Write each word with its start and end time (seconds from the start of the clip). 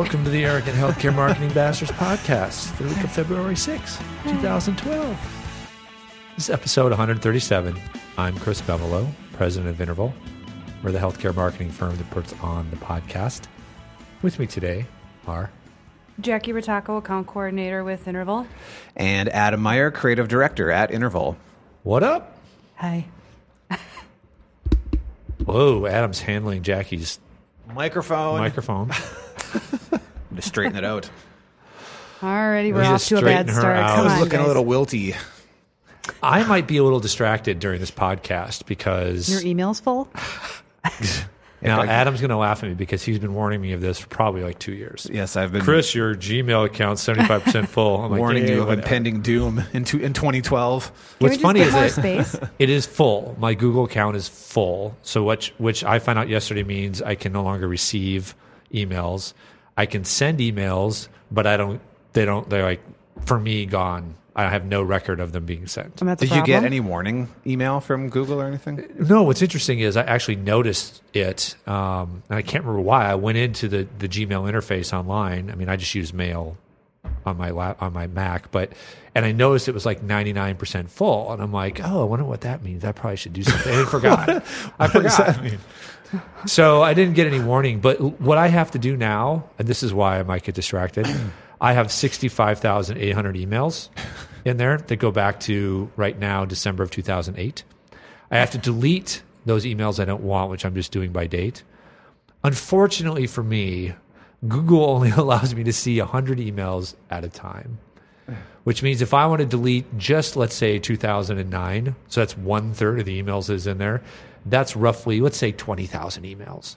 welcome 0.00 0.24
to 0.24 0.30
the 0.30 0.46
Arrogant 0.46 0.74
Healthcare 0.78 1.14
Marketing 1.14 1.52
Bastards 1.52 1.90
podcast, 1.90 2.70
for 2.70 2.84
the 2.84 2.88
week 2.88 3.04
of 3.04 3.12
February 3.12 3.54
6, 3.54 3.98
2012. 4.24 5.44
This 6.36 6.44
is 6.44 6.50
episode 6.50 6.88
137. 6.90 7.78
I'm 8.16 8.38
Chris 8.38 8.62
Bevolo, 8.62 9.06
president 9.34 9.68
of 9.68 9.78
Interval. 9.78 10.14
We're 10.82 10.92
the 10.92 10.98
healthcare 10.98 11.34
marketing 11.36 11.70
firm 11.70 11.98
that 11.98 12.10
puts 12.12 12.32
on 12.40 12.70
the 12.70 12.78
podcast. 12.78 13.42
With 14.22 14.38
me 14.38 14.46
today 14.46 14.86
are 15.26 15.50
Jackie 16.18 16.54
Rataco, 16.54 16.96
account 16.96 17.26
coordinator 17.26 17.84
with 17.84 18.08
Interval. 18.08 18.46
and 18.96 19.28
Adam 19.28 19.60
Meyer, 19.60 19.90
creative 19.90 20.28
director 20.28 20.70
at 20.70 20.90
Interval. 20.90 21.36
What 21.82 22.02
up? 22.02 22.38
Hi. 22.76 23.04
Whoa, 25.44 25.84
Adam's 25.84 26.22
handling 26.22 26.62
Jackie's 26.62 27.20
Microphone. 27.74 28.38
microphone. 28.38 28.90
to 30.36 30.42
straighten 30.42 30.76
it 30.76 30.84
out. 30.84 31.10
Already, 32.22 32.72
we're 32.72 32.82
need 32.82 32.88
to 32.88 32.94
off 32.94 33.04
to 33.06 33.14
a 33.14 33.18
straighten 33.18 33.46
bad 33.46 33.54
start. 33.54 33.76
out. 33.76 33.90
Come 33.96 34.00
I 34.00 34.04
was 34.04 34.12
on, 34.12 34.20
Looking 34.20 34.38
guys. 34.38 34.44
a 34.44 34.48
little 34.48 34.64
wilty. 34.64 35.16
I 36.22 36.44
might 36.44 36.66
be 36.66 36.76
a 36.76 36.84
little 36.84 37.00
distracted 37.00 37.58
during 37.60 37.80
this 37.80 37.90
podcast 37.90 38.66
because 38.66 39.28
Your 39.30 39.42
email's 39.42 39.80
full. 39.80 40.08
now 41.62 41.82
Adam's 41.82 42.20
going 42.20 42.30
to 42.30 42.36
laugh 42.36 42.62
at 42.62 42.68
me 42.68 42.74
because 42.74 43.02
he's 43.02 43.18
been 43.18 43.34
warning 43.34 43.60
me 43.60 43.72
of 43.72 43.80
this 43.80 43.98
for 43.98 44.08
probably 44.08 44.42
like 44.42 44.58
two 44.58 44.72
years. 44.72 45.06
Yes, 45.10 45.36
I've 45.36 45.52
been 45.52 45.62
Chris, 45.62 45.94
your 45.94 46.14
Gmail 46.14 46.66
account's 46.66 47.04
75% 47.06 47.68
full. 47.68 48.02
I'm 48.02 48.10
like, 48.10 48.18
warning 48.18 48.48
you 48.48 48.62
of 48.62 48.70
impending 48.70 49.22
doom 49.22 49.62
in, 49.72 49.84
two, 49.84 49.98
in 49.98 50.12
2012. 50.12 51.16
What's 51.20 51.36
funny 51.36 51.60
is 51.60 51.72
more 51.72 51.82
that 51.82 51.92
space. 51.92 52.36
it 52.58 52.70
is 52.70 52.86
full. 52.86 53.36
My 53.38 53.54
Google 53.54 53.84
account 53.84 54.16
is 54.16 54.28
full. 54.28 54.96
So 55.02 55.22
which 55.24 55.54
which 55.58 55.84
I 55.84 55.98
found 56.00 56.18
out 56.18 56.28
yesterday 56.28 56.64
means 56.64 57.00
I 57.02 57.14
can 57.14 57.32
no 57.32 57.42
longer 57.42 57.68
receive 57.68 58.34
emails. 58.72 59.34
I 59.76 59.86
can 59.86 60.04
send 60.04 60.38
emails, 60.40 61.08
but 61.30 61.46
I 61.46 61.56
don't. 61.56 61.80
They 62.12 62.24
don't. 62.24 62.48
They're 62.50 62.64
like 62.64 62.82
for 63.24 63.38
me 63.38 63.66
gone. 63.66 64.14
I 64.34 64.48
have 64.48 64.64
no 64.64 64.82
record 64.82 65.20
of 65.20 65.32
them 65.32 65.44
being 65.44 65.66
sent. 65.66 66.00
And 66.00 66.08
that's 66.08 66.22
a 66.22 66.26
Did 66.26 66.34
you 66.36 66.40
get 66.44 66.52
problem. 66.60 66.64
any 66.66 66.80
warning 66.80 67.28
email 67.46 67.80
from 67.80 68.08
Google 68.08 68.40
or 68.40 68.46
anything? 68.46 68.88
No, 68.98 69.24
what's 69.24 69.42
interesting 69.42 69.80
is 69.80 69.96
I 69.96 70.02
actually 70.04 70.36
noticed 70.36 71.02
it, 71.12 71.56
um, 71.66 72.22
and 72.28 72.38
I 72.38 72.42
can't 72.42 72.64
remember 72.64 72.80
why. 72.80 73.10
I 73.10 73.16
went 73.16 73.38
into 73.38 73.68
the, 73.68 73.88
the 73.98 74.08
Gmail 74.08 74.50
interface 74.50 74.92
online. 74.96 75.50
I 75.50 75.56
mean, 75.56 75.68
I 75.68 75.76
just 75.76 75.94
use 75.94 76.14
Mail 76.14 76.56
on 77.26 77.36
my 77.36 77.50
lap, 77.50 77.82
on 77.82 77.92
my 77.92 78.06
Mac, 78.06 78.50
but 78.50 78.72
and 79.14 79.24
I 79.24 79.32
noticed 79.32 79.68
it 79.68 79.74
was 79.74 79.84
like 79.84 80.02
ninety 80.02 80.32
nine 80.32 80.56
percent 80.56 80.90
full, 80.90 81.32
and 81.32 81.42
I'm 81.42 81.52
like, 81.52 81.80
oh, 81.82 82.02
I 82.02 82.04
wonder 82.04 82.24
what 82.24 82.42
that 82.42 82.62
means. 82.62 82.84
I 82.84 82.92
probably 82.92 83.16
should 83.16 83.32
do 83.32 83.42
something. 83.42 83.72
And 83.72 83.80
I 83.86 83.90
forgot. 83.90 84.44
I 84.78 84.88
forgot. 84.88 85.38
So 86.46 86.82
I 86.82 86.94
didn't 86.94 87.14
get 87.14 87.26
any 87.26 87.40
warning. 87.40 87.80
But 87.80 88.20
what 88.20 88.38
I 88.38 88.48
have 88.48 88.70
to 88.72 88.78
do 88.78 88.96
now, 88.96 89.44
and 89.58 89.68
this 89.68 89.82
is 89.82 89.92
why 89.92 90.18
I 90.18 90.22
might 90.22 90.42
get 90.42 90.54
distracted, 90.54 91.06
I 91.60 91.74
have 91.74 91.92
65,800 91.92 93.36
emails 93.36 93.88
in 94.44 94.56
there 94.56 94.78
that 94.78 94.96
go 94.96 95.10
back 95.10 95.40
to 95.40 95.90
right 95.96 96.18
now, 96.18 96.44
December 96.44 96.82
of 96.82 96.90
2008. 96.90 97.64
I 98.30 98.38
have 98.38 98.50
to 98.52 98.58
delete 98.58 99.22
those 99.44 99.64
emails 99.64 100.00
I 100.00 100.04
don't 100.04 100.22
want, 100.22 100.50
which 100.50 100.64
I'm 100.64 100.74
just 100.74 100.92
doing 100.92 101.12
by 101.12 101.26
date. 101.26 101.62
Unfortunately 102.42 103.26
for 103.26 103.42
me, 103.42 103.94
Google 104.46 104.84
only 104.90 105.10
allows 105.10 105.54
me 105.54 105.64
to 105.64 105.72
see 105.72 105.98
100 105.98 106.38
emails 106.38 106.94
at 107.10 107.24
a 107.24 107.28
time, 107.28 107.78
which 108.64 108.82
means 108.82 109.02
if 109.02 109.14
I 109.14 109.26
want 109.26 109.40
to 109.40 109.46
delete 109.46 109.98
just, 109.98 110.36
let's 110.36 110.54
say, 110.54 110.78
2009, 110.78 111.94
so 112.08 112.20
that's 112.20 112.36
one 112.36 112.72
third 112.72 113.00
of 113.00 113.06
the 113.06 113.22
emails 113.22 113.50
is 113.50 113.66
in 113.66 113.78
there, 113.78 114.02
that's 114.46 114.76
roughly, 114.76 115.20
let's 115.20 115.36
say, 115.36 115.52
20,000 115.52 116.24
emails. 116.24 116.76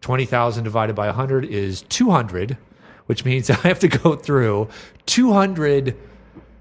20,000 0.00 0.64
divided 0.64 0.96
by 0.96 1.06
100 1.06 1.44
is 1.44 1.82
200, 1.82 2.56
which 3.06 3.24
means 3.24 3.50
I 3.50 3.54
have 3.54 3.80
to 3.80 3.88
go 3.88 4.16
through 4.16 4.68
200 5.06 5.96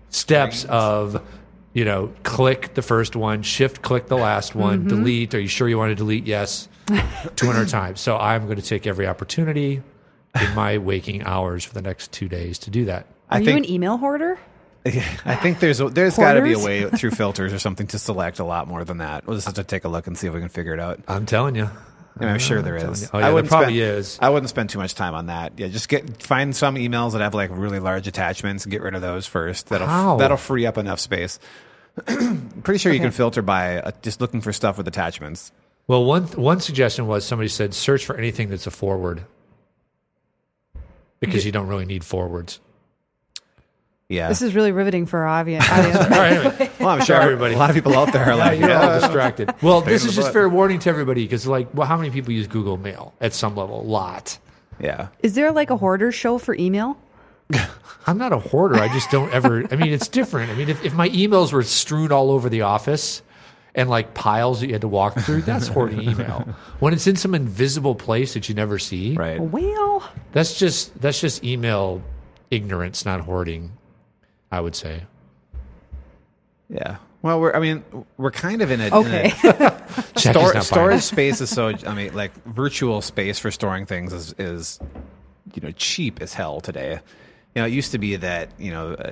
steps 0.10 0.66
of, 0.66 1.26
you 1.74 1.86
know, 1.86 2.14
click 2.24 2.74
the 2.74 2.82
first 2.82 3.16
one, 3.16 3.44
shift 3.44 3.82
click 3.82 4.08
the 4.08 4.18
last 4.18 4.56
one, 4.56 4.80
mm-hmm. 4.80 4.88
delete. 4.90 5.34
Are 5.34 5.40
you 5.40 5.48
sure 5.48 5.70
you 5.70 5.78
want 5.78 5.92
to 5.92 5.96
delete? 5.96 6.26
Yes. 6.26 6.68
200 7.36 7.70
times. 7.70 8.00
So 8.02 8.18
I'm 8.18 8.46
going 8.46 8.58
to 8.58 8.64
take 8.64 8.88
every 8.88 9.06
opportunity 9.06 9.84
in 10.40 10.56
my 10.56 10.78
waking 10.78 11.24
hours 11.24 11.64
for 11.64 11.74
the 11.74 11.82
next 11.82 12.12
two 12.12 12.28
days 12.28 12.58
to 12.60 12.72
do 12.72 12.86
that. 12.86 13.06
Are 13.30 13.38
I 13.38 13.40
you 13.40 13.46
think 13.46 13.66
an 13.66 13.72
email 13.72 13.98
hoarder? 13.98 14.40
I 14.86 15.36
think 15.36 15.60
there's 15.60 15.80
a, 15.82 15.90
there's 15.90 16.16
got 16.16 16.34
to 16.34 16.42
be 16.42 16.54
a 16.54 16.60
way 16.60 16.90
through 16.90 17.12
filters 17.12 17.54
or 17.54 17.60
something 17.60 17.88
to 17.88 18.00
select 18.00 18.40
a 18.40 18.44
lot 18.44 18.68
more 18.68 18.84
than 18.84 19.00
that. 19.00 19.28
We'll 19.28 19.38
just 19.38 19.46
have 19.46 19.56
to 19.56 19.64
take 19.64 19.84
a 19.84 19.90
look 19.90 20.08
and 20.08 20.18
see 20.18 20.28
if 20.28 20.34
we 20.34 20.40
can 20.40 20.50
figure 20.50 20.74
it 20.74 20.80
out. 20.80 21.00
I'm 21.08 21.26
telling 21.26 21.56
you. 21.56 21.70
I 22.18 22.24
mean, 22.24 22.34
I'm 22.34 22.40
sure 22.40 22.62
there 22.62 22.78
telling 22.78 22.94
is. 22.94 23.04
you. 23.04 23.10
Oh, 23.14 23.20
yeah, 23.20 23.26
I 23.26 23.28
there 23.28 23.36
wouldn't 23.36 23.50
probably 23.50 23.78
spend, 23.78 23.98
is. 23.98 24.20
I 24.22 24.30
wouldn't 24.30 24.50
spend 24.50 24.70
too 24.72 24.80
much 24.80 24.96
time 24.96 25.14
on 25.14 25.28
that. 25.28 25.54
Yeah, 25.58 25.68
just 25.68 25.88
get 25.88 26.22
find 26.22 26.56
some 26.56 26.76
emails 26.76 27.14
that 27.14 27.22
have 27.22 27.34
like 27.34 27.50
really 27.54 27.80
large 27.80 28.08
attachments 28.08 28.66
and 28.66 28.72
get 28.72 28.82
rid 28.82 28.96
of 28.96 29.02
those 29.02 29.26
first. 29.26 29.68
That'll 29.68 29.88
How? 29.88 30.18
that'll 30.18 30.38
free 30.38 30.66
up 30.66 30.78
enough 30.78 31.00
space. 31.00 31.40
Pretty 32.64 32.78
sure 32.78 32.92
you 32.92 33.00
can 33.00 33.12
filter 33.12 33.42
by 33.42 33.80
uh, 33.80 33.92
just 34.02 34.20
looking 34.22 34.42
for 34.42 34.52
stuff 34.52 34.78
with 34.78 34.88
attachments. 34.88 35.52
Well, 35.88 36.04
one 36.04 36.24
one 36.24 36.60
suggestion 36.60 37.08
was 37.08 37.26
somebody 37.26 37.48
said 37.48 37.74
search 37.74 38.06
for 38.06 38.16
anything 38.18 38.50
that's 38.50 38.68
a 38.68 38.72
forward 38.72 39.24
because 41.20 41.46
you 41.46 41.52
don't 41.52 41.68
really 41.68 41.86
need 41.86 42.04
forwards. 42.04 42.60
Yeah. 44.10 44.28
This 44.28 44.42
is 44.42 44.56
really 44.56 44.72
riveting 44.72 45.06
for 45.06 45.20
our 45.20 45.28
audience. 45.28 45.70
audience. 45.70 45.98
All 46.00 46.08
right, 46.10 46.32
anyway. 46.34 46.72
well, 46.80 46.90
I'm 46.90 47.02
sure 47.06 47.16
everybody. 47.22 47.54
a 47.54 47.58
lot 47.60 47.70
of 47.70 47.76
people 47.76 47.96
out 47.96 48.12
there 48.12 48.24
are 48.24 48.30
Yeah, 48.30 48.36
like, 48.36 48.60
you're 48.60 48.74
all 48.74 49.00
distracted. 49.00 49.54
Well, 49.62 49.82
this 49.82 50.04
is 50.04 50.16
just 50.16 50.28
butt. 50.30 50.34
fair 50.34 50.50
warning 50.50 50.80
to 50.80 50.90
everybody 50.90 51.24
because, 51.26 51.46
like, 51.46 51.68
well, 51.76 51.86
how 51.88 51.96
many 51.96 52.10
people 52.10 52.34
use 52.34 52.48
Google 52.48 52.78
Mail 52.78 53.14
at 53.22 53.34
some 53.34 53.56
level? 53.56 53.82
A 53.82 53.84
lot. 53.84 54.40
yeah. 54.80 55.10
Is 55.22 55.36
there 55.36 55.52
like 55.52 55.70
a 55.70 55.78
hoarder 55.78 56.12
show 56.12 56.40
for 56.40 56.56
email? 56.56 56.98
I'm 58.08 58.18
not 58.18 58.34
a 58.34 58.40
hoarder. 58.40 58.78
I 58.80 58.88
just 58.92 59.12
don't 59.12 59.32
ever. 59.32 59.66
I 59.72 59.76
mean, 59.76 59.94
it's 59.94 60.08
different. 60.08 60.52
I 60.52 60.56
mean, 60.56 60.70
if, 60.70 60.84
if 60.84 60.94
my 60.96 61.10
emails 61.10 61.54
were 61.54 61.62
strewn 61.64 62.12
all 62.12 62.32
over 62.32 62.50
the 62.50 62.62
office 62.62 63.22
and 63.76 63.90
like 63.92 64.14
piles 64.16 64.62
that 64.62 64.68
you 64.68 64.74
had 64.74 64.82
to 64.82 64.88
walk 64.88 65.20
through, 65.20 65.42
that's 65.44 65.68
hoarding 65.68 66.02
email. 66.02 66.48
When 66.80 66.94
it's 66.94 67.06
in 67.06 67.16
some 67.16 67.36
invisible 67.36 67.94
place 67.96 68.34
that 68.34 68.50
you 68.50 68.56
never 68.56 68.80
see, 68.80 69.16
Right. 69.16 69.40
Well, 69.40 70.10
That's 70.32 70.58
just 70.58 71.00
that's 71.00 71.20
just 71.22 71.44
email 71.44 72.02
ignorance, 72.50 73.06
not 73.06 73.22
hoarding. 73.22 73.72
I 74.52 74.62
would 74.62 74.76
say. 74.76 75.04
Yeah. 76.70 76.98
Well, 77.22 77.42
we're 77.42 77.54
I 77.54 77.60
mean, 77.60 77.84
we're 78.18 78.32
kind 78.32 78.62
of 78.62 78.72
in 78.72 78.80
a, 78.82 78.86
in 78.88 78.94
a- 78.94 78.98
okay. 78.98 79.30
Stor- 80.16 80.62
storage 80.62 81.02
space 81.02 81.42
is 81.42 81.50
so 81.50 81.70
i 81.88 81.94
mean 81.94 82.14
like 82.14 82.32
virtual 82.46 83.02
space 83.02 83.40
for 83.40 83.52
storing 83.52 83.86
things 83.86 84.12
is, 84.14 84.36
is 84.38 84.80
you 85.54 85.62
know 85.62 85.72
cheap 85.72 86.22
as 86.22 86.34
hell 86.34 86.60
today 86.60 87.00
you 87.56 87.62
know 87.62 87.66
it 87.66 87.72
used 87.72 87.92
to 87.94 87.98
be 87.98 88.18
that 88.18 88.50
you 88.60 88.72
know 88.72 88.94
uh, 88.94 89.12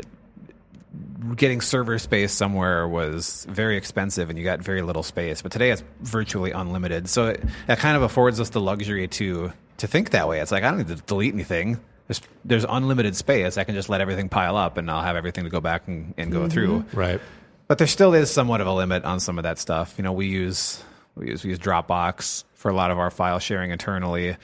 getting 1.35 1.61
server 1.61 1.97
space 1.97 2.33
somewhere 2.33 2.87
was 2.87 3.45
very 3.49 3.77
expensive 3.77 4.29
and 4.29 4.37
you 4.37 4.43
got 4.43 4.59
very 4.59 4.81
little 4.81 5.03
space 5.03 5.41
but 5.41 5.51
today 5.51 5.71
it's 5.71 5.83
virtually 6.01 6.51
unlimited 6.51 7.07
so 7.09 7.27
it, 7.27 7.43
it 7.69 7.79
kind 7.79 7.95
of 7.95 8.03
affords 8.03 8.39
us 8.39 8.49
the 8.49 8.61
luxury 8.61 9.07
to 9.07 9.51
to 9.77 9.87
think 9.87 10.09
that 10.11 10.27
way 10.27 10.39
it's 10.41 10.51
like 10.51 10.63
i 10.63 10.69
don't 10.69 10.77
need 10.79 10.87
to 10.87 10.95
delete 11.03 11.33
anything 11.33 11.79
there's, 12.07 12.21
there's 12.45 12.65
unlimited 12.67 13.15
space 13.15 13.57
i 13.57 13.63
can 13.63 13.75
just 13.75 13.89
let 13.89 14.01
everything 14.01 14.29
pile 14.29 14.55
up 14.57 14.77
and 14.77 14.89
i'll 14.89 15.01
have 15.03 15.15
everything 15.15 15.43
to 15.43 15.49
go 15.49 15.59
back 15.61 15.87
and, 15.87 16.13
and 16.17 16.31
go 16.31 16.47
through 16.49 16.85
Right. 16.93 17.19
but 17.67 17.77
there 17.77 17.87
still 17.87 18.13
is 18.13 18.31
somewhat 18.31 18.61
of 18.61 18.67
a 18.67 18.73
limit 18.73 19.03
on 19.05 19.19
some 19.19 19.37
of 19.37 19.43
that 19.43 19.59
stuff. 19.59 19.95
You 19.97 20.03
know, 20.03 20.13
we 20.13 20.27
use 20.27 20.81
we 21.15 21.27
use 21.29 21.43
we 21.43 21.49
use 21.49 21.59
Dropbox 21.59 22.43
for 22.53 22.69
a 22.69 22.73
lot 22.73 22.91
of 22.91 22.97
our 22.99 23.09
file 23.11 23.39
sharing 23.39 23.71
internally. 23.71 24.37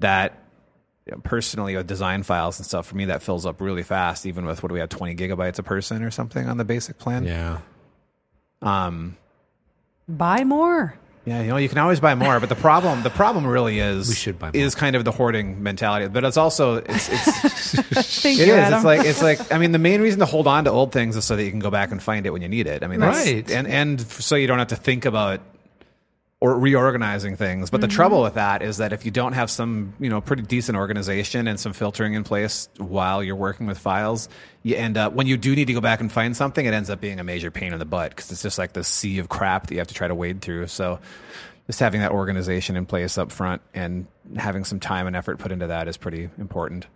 That 0.00 0.38
you 1.06 1.12
know, 1.12 1.20
personally 1.22 1.74
with 1.76 1.86
design 1.86 2.22
files 2.22 2.58
and 2.58 2.66
stuff 2.66 2.86
for 2.86 2.96
me 2.96 3.06
that 3.06 3.22
fills 3.22 3.46
up 3.46 3.60
really 3.62 3.82
fast, 3.84 4.26
even 4.26 4.44
with 4.44 4.62
what 4.62 4.68
do 4.68 4.74
we 4.74 4.80
have 4.80 4.88
twenty 4.90 5.14
gigabytes 5.14 5.58
a 5.58 5.62
person 5.62 6.02
or 6.02 6.10
something 6.10 6.46
on 6.48 6.58
the 6.58 6.64
basic 6.64 6.98
plan. 6.98 7.24
Yeah. 7.24 7.60
Um, 8.60 9.16
Buy 10.08 10.44
more. 10.44 10.98
Yeah, 11.26 11.42
you 11.42 11.48
know, 11.48 11.56
you 11.56 11.68
can 11.68 11.78
always 11.78 11.98
buy 12.00 12.14
more, 12.14 12.38
but 12.40 12.48
the 12.48 12.54
problem 12.54 13.02
the 13.02 13.10
problem 13.10 13.46
really 13.46 13.80
is 13.80 14.08
We 14.08 14.14
should 14.14 14.38
buy 14.38 14.46
more. 14.52 14.62
is 14.62 14.74
kind 14.76 14.94
of 14.96 15.04
the 15.04 15.10
hoarding 15.12 15.62
mentality. 15.62 16.06
But 16.08 16.24
it's 16.24 16.36
also 16.36 16.76
it's 16.76 17.08
it's 17.08 17.74
Thank 18.22 18.38
It 18.38 18.46
you, 18.48 18.54
is. 18.54 18.58
Adam. 18.60 18.74
It's 18.76 18.84
like 18.84 19.04
it's 19.04 19.22
like. 19.22 19.52
I 19.52 19.58
mean, 19.58 19.72
the 19.72 19.78
main 19.78 20.00
reason 20.00 20.20
to 20.20 20.26
hold 20.26 20.46
on 20.46 20.64
to 20.64 20.70
old 20.70 20.92
things 20.92 21.16
is 21.16 21.24
so 21.24 21.34
that 21.36 21.42
you 21.44 21.50
can 21.50 21.58
go 21.60 21.70
back 21.70 21.90
and 21.90 22.00
find 22.02 22.24
it 22.26 22.30
when 22.30 22.42
you 22.42 22.48
need 22.48 22.66
it. 22.66 22.82
I 22.84 22.86
mean, 22.86 23.00
that's, 23.00 23.26
Right. 23.26 23.50
And 23.50 23.66
and 23.66 24.00
so 24.00 24.36
you 24.36 24.46
don't 24.46 24.58
have 24.60 24.68
to 24.68 24.76
think 24.76 25.04
about 25.04 25.40
or 26.46 26.56
reorganizing 26.58 27.36
things. 27.36 27.70
But 27.70 27.80
the 27.80 27.88
Mm-hmm. 27.88 27.96
trouble 27.96 28.22
with 28.22 28.34
that 28.34 28.62
is 28.62 28.76
that 28.76 28.92
if 28.92 29.04
you 29.04 29.10
don't 29.10 29.32
have 29.32 29.50
some 29.50 29.94
you 29.98 30.08
know 30.08 30.20
pretty 30.20 30.42
decent 30.42 30.78
organization 30.78 31.48
and 31.48 31.58
some 31.58 31.72
filtering 31.72 32.14
in 32.14 32.22
place 32.24 32.68
while 32.78 33.22
you're 33.22 33.34
working 33.36 33.66
with 33.66 33.78
files, 33.78 34.28
you 34.62 34.76
end 34.76 34.96
up 34.96 35.12
when 35.12 35.26
you 35.26 35.36
do 35.36 35.56
need 35.56 35.66
to 35.66 35.72
go 35.72 35.80
back 35.80 36.00
and 36.00 36.12
find 36.12 36.36
something, 36.36 36.64
it 36.64 36.72
ends 36.72 36.88
up 36.88 37.00
being 37.00 37.18
a 37.18 37.24
major 37.24 37.50
pain 37.50 37.72
in 37.72 37.78
the 37.80 37.84
butt 37.84 38.10
because 38.10 38.30
it's 38.30 38.42
just 38.42 38.58
like 38.58 38.72
the 38.74 38.84
sea 38.84 39.18
of 39.18 39.28
crap 39.28 39.66
that 39.66 39.74
you 39.74 39.78
have 39.78 39.88
to 39.88 39.94
try 39.94 40.06
to 40.08 40.14
wade 40.14 40.40
through. 40.40 40.68
So. 40.68 41.00
Just 41.66 41.80
having 41.80 42.00
that 42.00 42.12
organization 42.12 42.76
in 42.76 42.86
place 42.86 43.18
up 43.18 43.32
front 43.32 43.60
and 43.74 44.06
having 44.36 44.62
some 44.62 44.78
time 44.78 45.08
and 45.08 45.16
effort 45.16 45.40
put 45.40 45.50
into 45.50 45.66
that 45.66 45.88
is 45.88 45.96
pretty 45.96 46.30
important. 46.38 46.86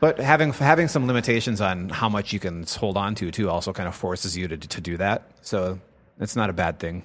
But 0.00 0.18
having 0.18 0.54
having 0.54 0.88
some 0.88 1.06
limitations 1.06 1.60
on 1.60 1.90
how 1.90 2.08
much 2.08 2.32
you 2.32 2.40
can 2.40 2.64
hold 2.64 2.96
on 2.96 3.14
to 3.16 3.30
too 3.30 3.50
also 3.50 3.74
kind 3.74 3.86
of 3.86 3.94
forces 3.94 4.34
you 4.34 4.48
to 4.48 4.56
to 4.56 4.80
do 4.80 4.96
that. 4.96 5.30
So 5.42 5.78
it's 6.18 6.34
not 6.36 6.48
a 6.48 6.54
bad 6.54 6.78
thing. 6.78 7.04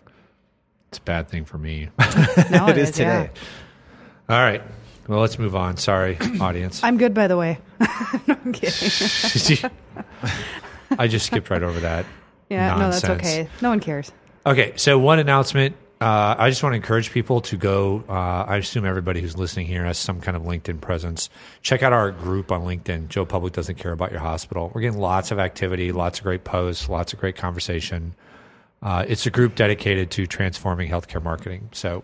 It's 0.95 1.01
a 1.01 1.03
bad 1.03 1.27
thing 1.27 1.43
for 1.43 1.57
me. 1.57 1.89
No, 2.49 2.69
it 2.69 2.77
is 2.77 2.91
today. 2.91 3.29
All 4.29 4.39
right. 4.39 4.61
Well, 5.09 5.19
let's 5.19 5.37
move 5.37 5.53
on. 5.55 5.75
Sorry, 5.75 6.17
audience. 6.39 6.81
I'm 6.85 6.97
good, 6.97 7.13
by 7.13 7.27
the 7.27 7.35
way. 7.35 7.59
no, 8.27 8.37
I'm 8.45 8.53
kidding. 8.53 9.69
I 10.97 11.07
just 11.07 11.25
skipped 11.25 11.49
right 11.49 11.61
over 11.61 11.81
that. 11.81 12.05
Yeah, 12.49 12.75
no, 12.75 12.91
that's 12.91 13.03
okay. 13.03 13.49
No 13.61 13.69
one 13.69 13.81
cares. 13.81 14.13
Okay, 14.45 14.71
so 14.77 14.97
one 14.97 15.19
announcement. 15.19 15.75
Uh, 15.99 16.35
I 16.37 16.49
just 16.49 16.63
want 16.63 16.73
to 16.73 16.77
encourage 16.77 17.11
people 17.11 17.41
to 17.41 17.57
go. 17.57 18.05
Uh, 18.07 18.13
I 18.47 18.55
assume 18.57 18.85
everybody 18.85 19.19
who's 19.19 19.35
listening 19.35 19.67
here 19.67 19.83
has 19.83 19.97
some 19.97 20.21
kind 20.21 20.37
of 20.37 20.43
LinkedIn 20.43 20.79
presence. 20.79 21.29
Check 21.61 21.83
out 21.83 21.91
our 21.91 22.11
group 22.11 22.53
on 22.53 22.61
LinkedIn. 22.61 23.09
Joe 23.09 23.25
Public 23.25 23.51
doesn't 23.51 23.75
care 23.75 23.91
about 23.91 24.11
your 24.11 24.21
hospital. 24.21 24.71
We're 24.73 24.81
getting 24.81 24.99
lots 24.99 25.31
of 25.31 25.39
activity, 25.39 25.91
lots 25.91 26.19
of 26.19 26.23
great 26.23 26.45
posts, 26.45 26.87
lots 26.87 27.11
of 27.11 27.19
great 27.19 27.35
conversation. 27.35 28.15
Uh, 28.85 29.03
it's 29.07 29.25
a 29.25 29.31
group 29.31 29.55
dedicated 29.55 30.11
to 30.11 30.27
transforming 30.27 30.87
healthcare 30.87 31.21
marketing. 31.21 31.67
So 31.71 32.03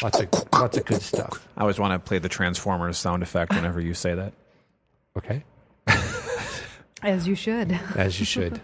lots 0.00 0.20
of 0.20 0.28
lots 0.52 0.78
of 0.78 0.84
good 0.84 1.02
stuff. 1.02 1.48
I 1.56 1.62
always 1.62 1.80
want 1.80 1.92
to 1.94 1.98
play 2.08 2.18
the 2.20 2.28
Transformers 2.28 2.96
sound 2.96 3.24
effect 3.24 3.52
whenever 3.52 3.80
you 3.80 3.92
say 3.92 4.14
that. 4.14 4.32
Okay, 5.18 5.42
As 7.02 7.26
you 7.26 7.34
should. 7.34 7.72
as 7.96 8.20
you 8.20 8.24
should. 8.26 8.60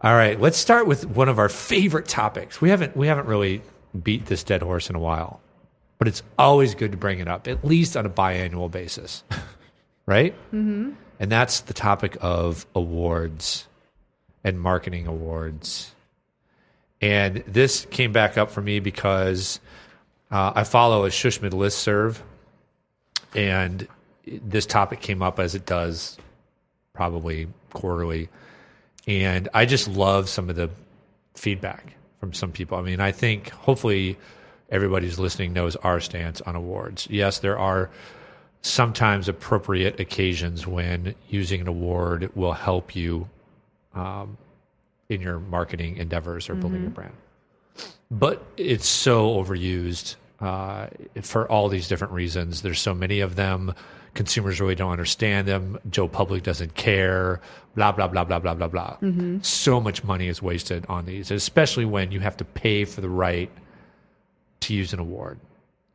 All 0.00 0.14
right, 0.14 0.40
let's 0.40 0.58
start 0.58 0.88
with 0.88 1.06
one 1.06 1.28
of 1.28 1.38
our 1.38 1.48
favorite 1.48 2.06
topics. 2.08 2.60
We 2.60 2.70
haven't 2.70 2.96
we 2.96 3.06
haven't 3.06 3.26
really 3.28 3.62
beat 4.02 4.26
this 4.26 4.42
dead 4.42 4.60
horse 4.62 4.90
in 4.90 4.96
a 4.96 5.00
while, 5.00 5.40
but 5.98 6.08
it's 6.08 6.24
always 6.36 6.74
good 6.74 6.90
to 6.90 6.98
bring 6.98 7.20
it 7.20 7.28
up, 7.28 7.46
at 7.46 7.64
least 7.64 7.96
on 7.96 8.06
a 8.06 8.10
biannual 8.10 8.70
basis, 8.70 9.22
right? 10.06 10.34
Mm-hmm. 10.48 10.94
And 11.20 11.30
that's 11.30 11.60
the 11.60 11.74
topic 11.74 12.16
of 12.20 12.66
awards 12.74 13.68
and 14.42 14.60
marketing 14.60 15.06
awards. 15.06 15.92
And 17.00 17.44
this 17.46 17.86
came 17.90 18.12
back 18.12 18.38
up 18.38 18.50
for 18.50 18.62
me 18.62 18.80
because 18.80 19.60
uh, 20.30 20.52
I 20.54 20.64
follow 20.64 21.04
a 21.04 21.10
SHSMD 21.10 21.50
listserv, 21.50 22.20
and 23.34 23.86
this 24.26 24.66
topic 24.66 25.00
came 25.00 25.22
up 25.22 25.38
as 25.38 25.54
it 25.54 25.66
does 25.66 26.16
probably 26.94 27.48
quarterly 27.72 28.28
and 29.06 29.48
I 29.54 29.66
just 29.66 29.88
love 29.88 30.28
some 30.28 30.50
of 30.50 30.56
the 30.56 30.70
feedback 31.34 31.94
from 32.18 32.32
some 32.32 32.52
people. 32.52 32.78
I 32.78 32.82
mean, 32.82 33.00
I 33.00 33.12
think 33.12 33.50
hopefully 33.50 34.18
everybody 34.70 35.06
who's 35.06 35.18
listening 35.18 35.52
knows 35.52 35.76
our 35.76 36.00
stance 36.00 36.40
on 36.40 36.56
awards. 36.56 37.06
Yes, 37.08 37.38
there 37.38 37.58
are 37.58 37.90
sometimes 38.62 39.28
appropriate 39.28 40.00
occasions 40.00 40.66
when 40.66 41.14
using 41.28 41.60
an 41.60 41.68
award 41.68 42.30
will 42.34 42.54
help 42.54 42.96
you 42.96 43.28
um, 43.94 44.36
in 45.08 45.20
your 45.20 45.38
marketing 45.38 45.96
endeavors 45.96 46.48
or 46.48 46.54
building 46.54 46.82
your 46.82 46.90
brand. 46.90 47.14
But 48.10 48.44
it's 48.56 48.86
so 48.86 49.34
overused 49.34 50.16
uh, 50.40 50.88
for 51.22 51.50
all 51.50 51.68
these 51.68 51.88
different 51.88 52.12
reasons. 52.12 52.62
There's 52.62 52.80
so 52.80 52.94
many 52.94 53.20
of 53.20 53.36
them. 53.36 53.74
Consumers 54.14 54.60
really 54.60 54.74
don't 54.74 54.92
understand 54.92 55.46
them. 55.46 55.78
Joe 55.90 56.08
Public 56.08 56.42
doesn't 56.42 56.74
care. 56.74 57.40
Blah 57.74 57.92
blah 57.92 58.08
blah 58.08 58.24
blah 58.24 58.38
blah 58.38 58.54
blah 58.54 58.68
blah. 58.68 58.96
So 59.42 59.80
much 59.80 60.02
money 60.04 60.28
is 60.28 60.40
wasted 60.40 60.86
on 60.88 61.04
these, 61.04 61.30
especially 61.30 61.84
when 61.84 62.12
you 62.12 62.20
have 62.20 62.36
to 62.38 62.44
pay 62.44 62.84
for 62.84 63.00
the 63.00 63.10
right 63.10 63.50
to 64.60 64.74
use 64.74 64.92
an 64.92 65.00
award. 65.00 65.38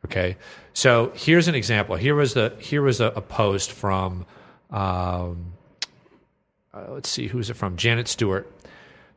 Okay, 0.06 0.38
so 0.74 1.12
here's 1.16 1.48
an 1.48 1.56
example. 1.56 1.96
Here 1.96 2.16
was 2.16 2.34
the 2.34 2.54
here 2.60 2.82
was 2.82 3.02
a, 3.02 3.08
a 3.16 3.22
post 3.22 3.72
from, 3.72 4.26
um, 4.70 5.54
uh, 6.74 6.86
let's 6.90 7.10
see, 7.10 7.28
who's 7.28 7.50
it 7.50 7.56
from? 7.56 7.76
Janet 7.78 8.08
Stewart. 8.08 8.52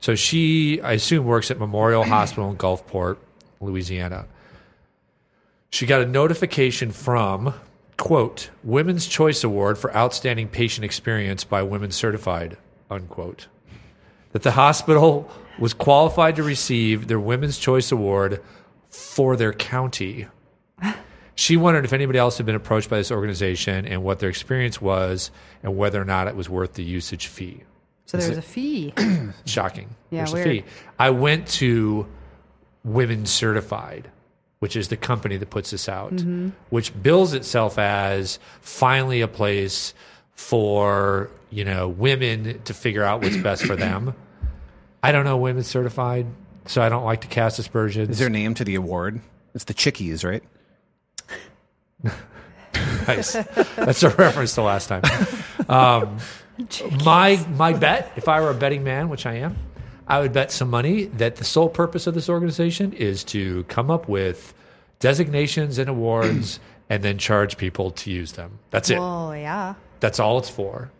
So 0.04 0.14
she, 0.14 0.82
I 0.82 0.92
assume, 0.92 1.24
works 1.24 1.50
at 1.50 1.58
Memorial 1.58 2.04
Hospital 2.18 2.50
in 2.50 2.58
Gulfport, 2.58 3.16
Louisiana. 3.62 4.26
She 5.70 5.86
got 5.86 6.02
a 6.02 6.04
notification 6.04 6.92
from, 6.92 7.54
quote, 7.96 8.50
Women's 8.62 9.06
Choice 9.06 9.42
Award 9.42 9.78
for 9.78 9.96
Outstanding 9.96 10.48
Patient 10.48 10.84
Experience 10.84 11.44
by 11.44 11.62
Women 11.62 11.90
Certified, 11.90 12.58
unquote. 12.90 13.46
That 14.32 14.42
the 14.42 14.50
hospital 14.50 15.30
was 15.58 15.72
qualified 15.72 16.36
to 16.36 16.42
receive 16.42 17.08
their 17.08 17.18
Women's 17.18 17.56
Choice 17.56 17.90
Award 17.90 18.42
for 18.90 19.36
their 19.36 19.54
county. 19.54 20.26
She 21.34 21.56
wondered 21.56 21.86
if 21.86 21.94
anybody 21.94 22.18
else 22.18 22.36
had 22.36 22.44
been 22.44 22.54
approached 22.54 22.90
by 22.90 22.98
this 22.98 23.10
organization 23.10 23.86
and 23.86 24.04
what 24.04 24.18
their 24.18 24.28
experience 24.28 24.82
was 24.82 25.30
and 25.62 25.78
whether 25.78 25.98
or 25.98 26.04
not 26.04 26.28
it 26.28 26.36
was 26.36 26.50
worth 26.50 26.74
the 26.74 26.84
usage 26.84 27.26
fee. 27.26 27.62
So 28.06 28.18
there's 28.18 28.36
a 28.36 28.42
fee. 28.42 28.92
Shocking. 29.46 29.88
Yeah, 30.10 30.24
There's 30.26 30.34
a 30.34 30.42
fee. 30.44 30.64
I 30.98 31.10
went 31.10 31.48
to 31.48 32.06
Women 32.84 33.24
Certified, 33.26 34.10
which 34.58 34.76
is 34.76 34.88
the 34.88 34.96
company 34.96 35.36
that 35.38 35.50
puts 35.50 35.70
this 35.70 35.88
out, 35.88 36.12
Mm-hmm. 36.12 36.50
which 36.70 36.92
bills 37.02 37.32
itself 37.32 37.78
as 37.78 38.38
finally 38.60 39.20
a 39.22 39.28
place 39.28 39.94
for 40.34 41.30
you 41.50 41.64
know 41.64 41.88
women 41.88 42.60
to 42.64 42.74
figure 42.74 43.02
out 43.04 43.22
what's 43.22 43.36
best 43.38 43.64
for 43.64 43.76
them. 43.76 44.14
I 45.02 45.12
don't 45.12 45.24
know 45.24 45.36
Women 45.38 45.62
Certified, 45.64 46.26
so 46.66 46.82
I 46.82 46.88
don't 46.88 47.04
like 47.04 47.22
to 47.22 47.26
cast 47.28 47.58
aspersions. 47.58 48.10
Is 48.10 48.18
there 48.18 48.28
a 48.28 48.30
name 48.30 48.54
to 48.54 48.64
the 48.64 48.74
award? 48.74 49.20
It's 49.54 49.64
the 49.64 49.74
Chickies, 49.74 50.24
right? 50.24 50.42
Nice. 53.06 53.34
That's 53.76 54.02
a 54.02 54.08
reference 54.10 54.54
to 54.54 54.62
last 54.62 54.88
time. 54.88 55.02
Um, 55.68 56.18
my 57.04 57.44
my 57.56 57.72
bet, 57.72 58.12
if 58.16 58.28
I 58.28 58.40
were 58.40 58.50
a 58.50 58.54
betting 58.54 58.84
man, 58.84 59.08
which 59.08 59.26
I 59.26 59.34
am, 59.34 59.56
I 60.06 60.20
would 60.20 60.32
bet 60.32 60.52
some 60.52 60.70
money 60.70 61.04
that 61.04 61.36
the 61.36 61.44
sole 61.44 61.68
purpose 61.68 62.06
of 62.06 62.14
this 62.14 62.28
organization 62.28 62.92
is 62.92 63.24
to 63.24 63.64
come 63.64 63.90
up 63.90 64.08
with 64.08 64.54
designations 65.00 65.78
and 65.78 65.88
awards 65.88 66.60
and 66.90 67.02
then 67.02 67.18
charge 67.18 67.56
people 67.56 67.90
to 67.92 68.10
use 68.10 68.32
them. 68.32 68.58
That's 68.70 68.90
it. 68.90 68.98
Oh, 69.00 69.32
yeah. 69.32 69.74
That's 70.00 70.20
all 70.20 70.38
it's 70.38 70.50
for. 70.50 70.90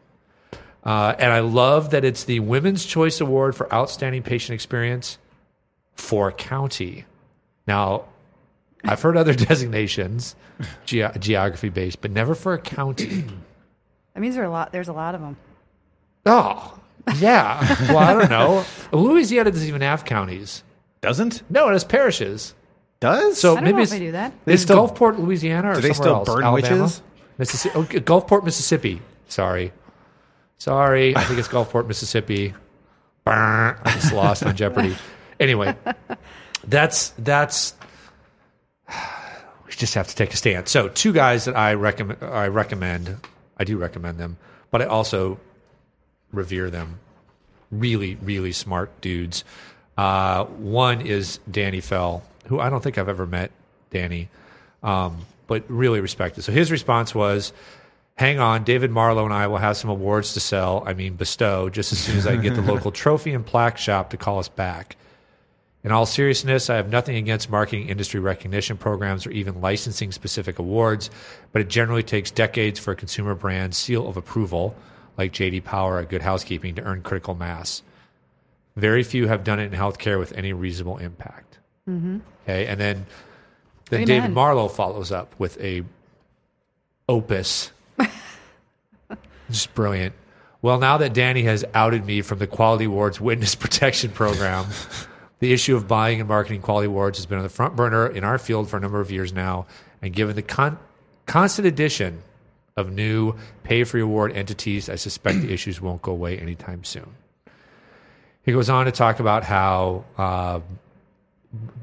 Uh, 0.83 1.15
and 1.19 1.33
I 1.33 1.41
love 1.41 1.91
that 1.91 2.05
it's 2.05 2.25
the 2.25 2.41
Women's 2.41 2.85
Choice 2.85 3.21
Award 3.21 3.57
for 3.57 3.73
Outstanding 3.73 4.23
Patient 4.23 4.55
Experience 4.55 5.19
for 5.95 6.31
county. 6.33 7.07
Now, 7.67 8.05
I've 8.85 9.01
heard 9.01 9.17
other 9.17 9.33
designations, 9.35 10.37
ge- 10.85 11.05
geography 11.19 11.71
based, 11.71 12.01
but 12.01 12.11
never 12.11 12.35
for 12.35 12.53
a 12.53 12.59
county. 12.59 13.25
That 14.15 14.21
means 14.21 14.35
there 14.35 14.45
are 14.45 14.47
a 14.47 14.51
lot. 14.51 14.73
There's 14.73 14.89
a 14.89 14.93
lot 14.93 15.15
of 15.15 15.21
them. 15.21 15.37
Oh, 16.27 16.79
yeah. 17.19 17.77
Well, 17.89 17.99
I 17.99 18.13
don't 18.15 18.31
know. 18.31 18.65
Louisiana 18.93 19.51
doesn't 19.51 19.69
even 19.69 19.83
have 19.83 20.05
counties. 20.05 20.63
Doesn't? 21.01 21.43
No, 21.51 21.69
it 21.69 21.73
has 21.73 21.85
parishes. 21.85 22.55
Does? 23.01 23.39
So 23.39 23.53
I 23.53 23.55
don't 23.57 23.65
maybe 23.65 23.77
know 23.77 23.83
it's, 23.83 23.93
if 23.93 23.99
they 23.99 24.05
do 24.07 24.13
that. 24.13 24.33
They 24.47 24.55
is 24.55 24.63
still- 24.63 24.89
Gulfport, 24.89 25.19
Louisiana, 25.19 25.73
or 25.73 25.75
Do 25.75 25.81
they 25.83 25.93
somewhere 25.93 25.95
still 25.95 26.15
else? 26.17 26.29
burn 26.29 26.45
Alabama? 26.45 26.83
witches? 26.85 27.03
Mississippi. 27.37 27.75
Oh, 27.77 27.83
Gulfport, 27.85 28.45
Mississippi. 28.45 29.03
Sorry, 29.29 29.73
sorry. 30.59 31.17
I 31.17 31.25
think 31.25 31.39
it's 31.41 31.49
Gulfport, 31.49 31.89
Mississippi. 31.89 32.55
Brr, 33.25 33.33
I 33.85 33.91
just 33.95 34.13
lost 34.13 34.45
on 34.45 34.55
Jeopardy. 34.57 34.97
Anyway, 35.41 35.75
that's 36.67 37.11
that's. 37.19 37.75
We 39.67 39.73
just 39.73 39.95
have 39.95 40.07
to 40.09 40.15
take 40.15 40.33
a 40.33 40.37
stand. 40.37 40.69
So, 40.69 40.89
two 40.89 41.13
guys 41.13 41.47
that 41.47 41.57
I 41.57 41.75
recommend. 41.75 42.23
I 42.23 42.47
recommend. 42.49 43.17
I 43.57 43.65
do 43.65 43.77
recommend 43.77 44.19
them, 44.19 44.37
but 44.71 44.83
I 44.83 44.87
also 44.87 45.39
revere 46.33 46.71
them. 46.71 46.99
Really, 47.71 48.17
really 48.17 48.53
smart 48.53 49.01
dudes. 49.01 49.45
Uh, 49.97 50.45
one 50.45 51.01
is 51.01 51.39
Danny 51.51 51.81
Fell, 51.81 52.23
who 52.47 52.61
I 52.61 52.71
don't 52.71 52.83
think 52.83 52.99
I've 52.99 53.09
ever 53.09 53.27
met. 53.27 53.51
Danny, 53.91 54.29
um, 54.83 55.25
but 55.47 55.65
really 55.69 56.01
respected. 56.01 56.43
So 56.43 56.53
his 56.53 56.73
response 56.73 57.15
was, 57.15 57.53
"Hang 58.17 58.41
on, 58.41 58.65
David 58.65 58.91
Marlowe 58.91 59.25
and 59.25 59.33
I 59.33 59.47
will 59.47 59.59
have 59.59 59.77
some 59.77 59.89
awards 59.89 60.35
to 60.35 60.41
sell. 60.41 60.83
I 60.85 60.95
mean, 60.95 61.15
bestow 61.15 61.71
just 61.71 61.93
as 61.93 61.99
soon 61.99 62.17
as 62.19 62.27
I 62.27 62.37
get 62.37 62.55
the 62.57 62.63
local 62.73 62.91
trophy 62.91 63.33
and 63.33 63.47
plaque 63.47 63.79
shop 63.79 64.11
to 64.11 64.17
call 64.17 64.39
us 64.39 64.49
back." 64.49 64.97
In 65.85 65.93
all 65.93 66.07
seriousness, 66.07 66.71
I 66.71 66.77
have 66.77 66.89
nothing 66.89 67.17
against 67.17 67.51
marketing 67.51 67.91
industry 67.91 68.19
recognition 68.19 68.79
programs 68.79 69.27
or 69.27 69.31
even 69.31 69.61
licensing 69.61 70.13
specific 70.13 70.59
awards, 70.59 71.11
but 71.53 71.61
it 71.61 71.69
generally 71.69 72.03
takes 72.03 72.31
decades 72.31 72.81
for 72.81 72.93
a 72.93 72.97
consumer 72.97 73.35
brand 73.35 73.75
seal 73.75 74.09
of 74.09 74.17
approval, 74.17 74.75
like 75.19 75.33
JD 75.33 75.63
Power 75.65 75.99
at 75.99 76.09
Good 76.09 76.23
Housekeeping, 76.23 76.75
to 76.77 76.83
earn 76.83 77.03
critical 77.03 77.35
mass. 77.35 77.83
Very 78.77 79.03
few 79.03 79.29
have 79.29 79.45
done 79.45 79.61
it 79.61 79.73
in 79.73 79.79
healthcare 79.79 80.19
with 80.19 80.33
any 80.33 80.55
reasonable 80.55 80.97
impact. 80.97 81.59
Mm-hmm. 81.89 82.19
Okay, 82.45 82.67
and 82.67 82.81
then 82.81 83.07
then 83.91 84.03
Amen. 84.03 84.07
David 84.07 84.35
Marlowe 84.35 84.69
follows 84.69 85.13
up 85.13 85.35
with 85.39 85.61
a 85.61 85.85
opus, 87.09 87.73
just 89.51 89.75
brilliant. 89.75 90.15
Well, 90.63 90.79
now 90.79 90.97
that 90.97 91.13
Danny 91.13 91.43
has 91.43 91.63
outed 91.75 92.07
me 92.07 92.23
from 92.23 92.39
the 92.39 92.47
Quality 92.47 92.87
Awards 92.87 93.21
Witness 93.21 93.55
Protection 93.55 94.11
Program, 94.11 94.65
the 95.41 95.53
issue 95.53 95.77
of 95.77 95.89
buying 95.89 96.21
and 96.21 96.29
marketing 96.29 96.63
quality 96.63 96.87
awards 96.87 97.19
has 97.19 97.27
been 97.27 97.39
on 97.39 97.45
the 97.45 97.51
front 97.51 97.77
burner 97.77 98.07
in 98.07 98.25
our 98.25 98.39
field 98.39 98.69
for 98.69 98.77
a 98.77 98.81
number 98.81 99.01
of 99.01 99.11
years 99.11 99.33
now. 99.33 99.67
And 100.01 100.15
given 100.15 100.37
the 100.37 100.43
con- 100.43 100.79
constant 101.27 101.67
addition 101.67 102.23
of 102.77 102.93
new 102.93 103.35
pay 103.63 103.85
for 103.85 103.99
award 103.99 104.33
entities, 104.33 104.89
I 104.89 104.97
suspect 104.97 105.41
the 105.41 105.53
issues 105.53 105.81
won't 105.81 106.03
go 106.03 106.13
away 106.13 106.39
anytime 106.39 106.85
soon. 106.85 107.15
He 108.43 108.53
goes 108.53 108.69
on 108.69 108.87
to 108.87 108.93
talk 108.93 109.21
about 109.21 109.45
how 109.45 110.05
uh, 110.19 110.61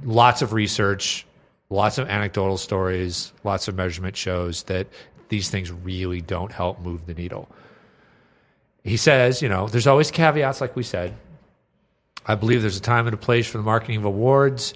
lots 0.04 0.42
of 0.42 0.54
research 0.54 1.26
lots 1.72 1.98
of 1.98 2.10
anecdotal 2.10 2.58
stories, 2.58 3.32
lots 3.44 3.68
of 3.68 3.76
measurement 3.76 4.16
shows 4.16 4.64
that 4.64 4.88
these 5.30 5.50
things 5.50 5.72
really 5.72 6.22
don't 6.22 6.52
help 6.52 6.80
move 6.82 7.08
the 7.08 7.14
needle. 7.14 7.50
He 8.84 8.98
says, 8.98 9.42
you 9.42 9.50
know, 9.50 9.68
there's 9.68 9.88
always 9.88 10.12
caveats, 10.12 10.60
like 10.60 10.76
we 10.76 10.84
said. 10.84 11.16
I 12.26 12.36
believe 12.36 12.62
there's 12.62 12.78
a 12.78 12.82
time 12.82 13.08
and 13.08 13.14
a 13.14 13.18
place 13.18 13.48
for 13.48 13.58
the 13.58 13.64
marketing 13.64 13.98
of 13.98 14.06
awards, 14.06 14.74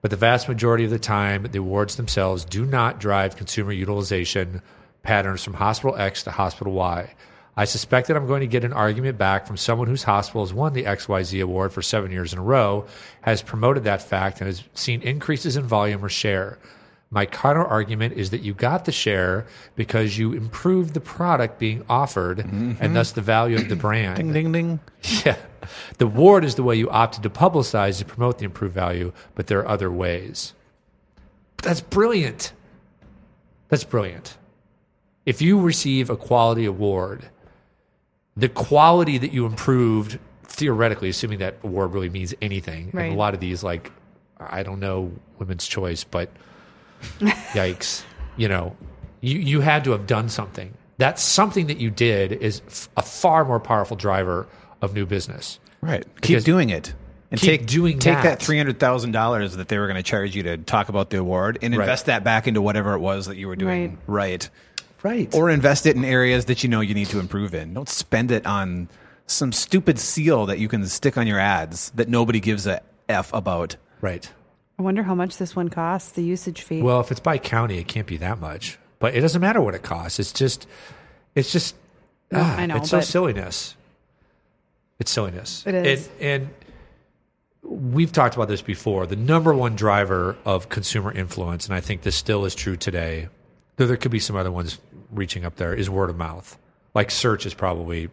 but 0.00 0.10
the 0.10 0.16
vast 0.16 0.48
majority 0.48 0.84
of 0.84 0.90
the 0.90 0.98
time, 0.98 1.42
the 1.44 1.58
awards 1.58 1.96
themselves 1.96 2.44
do 2.44 2.64
not 2.64 3.00
drive 3.00 3.36
consumer 3.36 3.72
utilization 3.72 4.62
patterns 5.02 5.44
from 5.44 5.54
hospital 5.54 5.96
X 5.96 6.22
to 6.24 6.30
hospital 6.30 6.72
Y. 6.72 7.14
I 7.58 7.64
suspect 7.64 8.08
that 8.08 8.16
I'm 8.16 8.26
going 8.26 8.40
to 8.40 8.46
get 8.46 8.64
an 8.64 8.72
argument 8.74 9.16
back 9.16 9.46
from 9.46 9.56
someone 9.56 9.88
whose 9.88 10.02
hospital 10.02 10.42
has 10.42 10.52
won 10.52 10.74
the 10.74 10.84
XYZ 10.84 11.42
award 11.42 11.72
for 11.72 11.80
seven 11.80 12.10
years 12.10 12.32
in 12.32 12.38
a 12.38 12.42
row, 12.42 12.86
has 13.22 13.40
promoted 13.40 13.84
that 13.84 14.02
fact, 14.02 14.40
and 14.40 14.46
has 14.46 14.62
seen 14.74 15.00
increases 15.00 15.56
in 15.56 15.64
volume 15.64 16.04
or 16.04 16.10
share. 16.10 16.58
My 17.10 17.24
counter 17.24 17.64
argument 17.64 18.14
is 18.14 18.30
that 18.30 18.40
you 18.40 18.52
got 18.52 18.84
the 18.84 18.92
share 18.92 19.46
because 19.76 20.18
you 20.18 20.32
improved 20.32 20.92
the 20.92 21.00
product 21.00 21.58
being 21.58 21.84
offered 21.88 22.40
and 22.40 22.76
mm-hmm. 22.76 22.94
thus 22.94 23.12
the 23.12 23.20
value 23.20 23.56
of 23.56 23.68
the 23.68 23.76
brand. 23.86 24.16
Ding 24.16 24.32
ding 24.32 24.52
ding. 24.52 24.80
Yeah. 25.24 25.36
The 25.98 26.06
award 26.06 26.44
is 26.44 26.56
the 26.56 26.62
way 26.62 26.76
you 26.76 26.90
opted 26.90 27.22
to 27.22 27.30
publicize 27.30 27.98
to 27.98 28.04
promote 28.04 28.38
the 28.38 28.44
improved 28.44 28.74
value, 28.74 29.12
but 29.34 29.46
there 29.46 29.60
are 29.60 29.68
other 29.68 29.90
ways. 29.90 30.52
That's 31.58 31.80
brilliant. 31.80 32.52
That's 33.68 33.84
brilliant. 33.84 34.36
If 35.24 35.42
you 35.42 35.60
receive 35.60 36.10
a 36.10 36.16
quality 36.16 36.64
award, 36.64 37.28
the 38.36 38.48
quality 38.48 39.18
that 39.18 39.32
you 39.32 39.46
improved, 39.46 40.18
theoretically, 40.44 41.08
assuming 41.08 41.38
that 41.38 41.56
award 41.64 41.92
really 41.92 42.10
means 42.10 42.34
anything, 42.40 42.90
and 42.92 43.12
a 43.12 43.16
lot 43.16 43.34
of 43.34 43.40
these, 43.40 43.64
like, 43.64 43.90
I 44.38 44.62
don't 44.62 44.78
know 44.78 45.12
women's 45.38 45.66
choice, 45.66 46.04
but 46.04 46.30
yikes, 47.52 48.02
you 48.36 48.48
know, 48.48 48.76
you, 49.20 49.38
you 49.38 49.60
had 49.60 49.84
to 49.84 49.92
have 49.92 50.06
done 50.06 50.28
something. 50.28 50.72
That 50.98 51.18
something 51.18 51.66
that 51.66 51.78
you 51.78 51.90
did 51.90 52.32
is 52.32 52.62
f- 52.66 52.88
a 52.96 53.02
far 53.02 53.44
more 53.44 53.60
powerful 53.60 53.96
driver 53.96 54.46
of 54.80 54.94
new 54.94 55.04
business. 55.06 55.58
Right. 55.80 56.04
Keep 56.16 56.22
Because- 56.22 56.44
doing 56.44 56.70
it. 56.70 56.94
And 57.28 57.40
Keep 57.40 57.48
take 57.62 57.66
doing 57.66 57.98
take 57.98 58.14
that. 58.14 58.22
that 58.22 58.38
three 58.42 58.56
hundred 58.56 58.78
thousand 58.78 59.10
dollars 59.10 59.56
that 59.56 59.66
they 59.66 59.78
were 59.78 59.86
going 59.88 59.96
to 59.96 60.02
charge 60.04 60.36
you 60.36 60.44
to 60.44 60.58
talk 60.58 60.88
about 60.88 61.10
the 61.10 61.18
award 61.18 61.58
and 61.60 61.74
Right. 61.76 61.82
invest 61.82 62.06
that 62.06 62.22
back 62.22 62.46
into 62.46 62.62
whatever 62.62 62.94
it 62.94 63.00
was 63.00 63.26
that 63.26 63.36
you 63.36 63.48
were 63.48 63.56
doing 63.56 63.98
right. 64.06 64.48
Right. 65.02 65.34
Or 65.34 65.50
invest 65.50 65.86
it 65.86 65.96
in 65.96 66.04
areas 66.04 66.44
that 66.44 66.62
you 66.62 66.68
know 66.68 66.80
you 66.80 66.94
need 66.94 67.08
to 67.08 67.18
improve 67.18 67.52
in. 67.52 67.74
Don't 67.74 67.88
spend 67.88 68.30
it 68.30 68.46
on 68.46 68.88
some 69.26 69.50
stupid 69.50 69.98
seal 69.98 70.46
that 70.46 70.60
you 70.60 70.68
can 70.68 70.86
stick 70.86 71.18
on 71.18 71.26
your 71.26 71.40
ads 71.40 71.90
that 71.96 72.08
nobody 72.08 72.38
gives 72.38 72.64
a 72.68 72.80
f 73.08 73.32
about. 73.34 73.74
right. 74.00 74.30
I 74.78 74.82
wonder 74.82 75.02
how 75.02 75.14
much 75.14 75.38
this 75.38 75.56
one 75.56 75.68
costs, 75.68 76.12
the 76.12 76.22
usage 76.22 76.62
fee. 76.62 76.82
Well, 76.82 77.00
if 77.00 77.10
it's 77.10 77.20
by 77.20 77.38
county, 77.38 77.78
it 77.78 77.88
can't 77.88 78.06
be 78.06 78.18
that 78.18 78.40
much. 78.40 78.78
But 78.98 79.14
it 79.14 79.20
doesn't 79.20 79.40
matter 79.40 79.60
what 79.60 79.74
it 79.74 79.82
costs. 79.82 80.18
It's 80.18 80.32
just, 80.32 80.66
it's 81.34 81.52
just, 81.52 81.74
No, 82.30 82.40
ah, 82.42 82.56
I 82.56 82.66
know, 82.66 82.76
it's 82.76 82.90
so 82.90 83.00
silliness. 83.00 83.74
It's 84.98 85.10
silliness. 85.10 85.64
It 85.66 85.74
is. 85.74 86.08
And, 86.20 86.50
and 87.62 87.94
we've 87.94 88.12
talked 88.12 88.34
about 88.34 88.48
this 88.48 88.62
before. 88.62 89.06
The 89.06 89.16
number 89.16 89.54
one 89.54 89.76
driver 89.76 90.36
of 90.44 90.68
consumer 90.68 91.12
influence, 91.12 91.66
and 91.66 91.74
I 91.74 91.80
think 91.80 92.02
this 92.02 92.16
still 92.16 92.44
is 92.44 92.54
true 92.54 92.76
today, 92.76 93.28
though 93.76 93.86
there 93.86 93.96
could 93.96 94.12
be 94.12 94.18
some 94.18 94.36
other 94.36 94.52
ones 94.52 94.78
reaching 95.10 95.44
up 95.44 95.56
there, 95.56 95.74
is 95.74 95.90
word 95.90 96.10
of 96.10 96.16
mouth. 96.16 96.58
Like 96.94 97.10
search 97.10 97.44
is 97.44 97.54
probably 97.54 98.08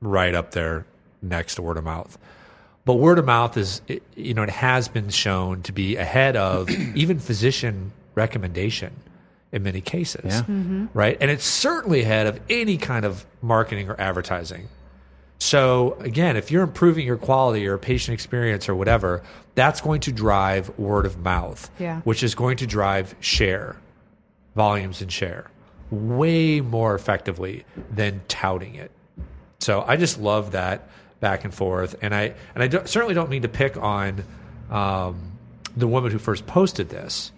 right 0.00 0.34
up 0.34 0.52
there 0.52 0.86
next 1.20 1.56
to 1.56 1.62
word 1.62 1.76
of 1.76 1.84
mouth. 1.84 2.16
But 2.88 2.94
word 2.94 3.18
of 3.18 3.26
mouth 3.26 3.54
is, 3.58 3.82
you 4.16 4.32
know, 4.32 4.42
it 4.44 4.48
has 4.48 4.88
been 4.88 5.10
shown 5.10 5.60
to 5.64 5.72
be 5.72 5.96
ahead 5.96 6.36
of 6.36 6.70
even 6.96 7.18
physician 7.18 7.92
recommendation 8.14 8.94
in 9.52 9.62
many 9.62 9.82
cases, 9.82 10.24
Yeah. 10.24 10.40
Mm-hmm. 10.40 10.86
right? 10.94 11.18
And 11.20 11.30
it's 11.30 11.44
certainly 11.44 12.00
ahead 12.00 12.26
of 12.26 12.40
any 12.48 12.78
kind 12.78 13.04
of 13.04 13.26
marketing 13.42 13.90
or 13.90 14.00
advertising. 14.00 14.68
So 15.38 15.98
again, 16.00 16.38
if 16.38 16.50
you're 16.50 16.62
improving 16.62 17.04
your 17.06 17.18
quality 17.18 17.66
or 17.66 17.76
patient 17.76 18.14
experience 18.14 18.70
or 18.70 18.74
whatever, 18.74 19.22
that's 19.54 19.82
going 19.82 20.00
to 20.00 20.12
drive 20.12 20.70
word 20.78 21.04
of 21.04 21.18
mouth, 21.18 21.70
Yeah. 21.78 22.00
which 22.04 22.22
is 22.22 22.34
going 22.34 22.56
to 22.56 22.66
drive 22.66 23.14
share, 23.20 23.76
volumes 24.56 25.02
and 25.02 25.12
share, 25.12 25.50
way 25.90 26.62
more 26.62 26.94
effectively 26.94 27.66
than 27.90 28.22
touting 28.28 28.76
it. 28.76 28.90
So 29.60 29.84
I 29.86 29.96
just 29.96 30.18
love 30.18 30.52
that 30.52 30.88
back 31.20 31.44
and 31.44 31.52
forth, 31.54 31.96
and 32.02 32.14
I 32.14 32.34
and 32.54 32.62
I 32.62 32.68
don't, 32.68 32.88
certainly 32.88 33.14
don't 33.14 33.30
mean 33.30 33.42
to 33.42 33.48
pick 33.48 33.76
on 33.76 34.24
um, 34.70 35.32
the 35.76 35.86
woman 35.86 36.10
who 36.12 36.18
first 36.18 36.46
posted 36.46 36.88
this 36.88 37.32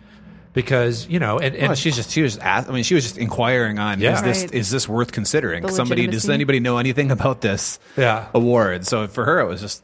because 0.53 1.07
you 1.09 1.19
know, 1.21 1.39
and, 1.39 1.55
and 1.55 1.69
Well, 1.69 1.75
she's 1.77 1.95
just 1.97 2.11
she 2.11 2.23
was 2.23 2.35
just 2.35 2.45
ask, 2.45 2.69
I 2.69 2.73
mean 2.73 2.83
she 2.83 2.95
was 2.95 3.05
just 3.05 3.19
inquiring 3.19 3.79
on 3.79 4.01
Yeah. 4.01 4.15
is 4.17 4.23
this 4.23 4.43
Right. 4.43 4.55
is 4.55 4.71
this 4.71 4.89
worth 4.89 5.13
considering? 5.13 5.63
The 5.63 5.73
Somebody 5.73 6.07
does 6.09 6.29
anybody 6.29 6.59
know 6.61 6.79
anything 6.79 7.11
about 7.11 7.41
this 7.41 7.79
Yeah. 7.97 8.27
award? 8.35 8.87
So 8.87 9.07
for 9.07 9.25
her 9.25 9.39
it 9.41 9.47
was 9.47 9.61
just 9.61 9.83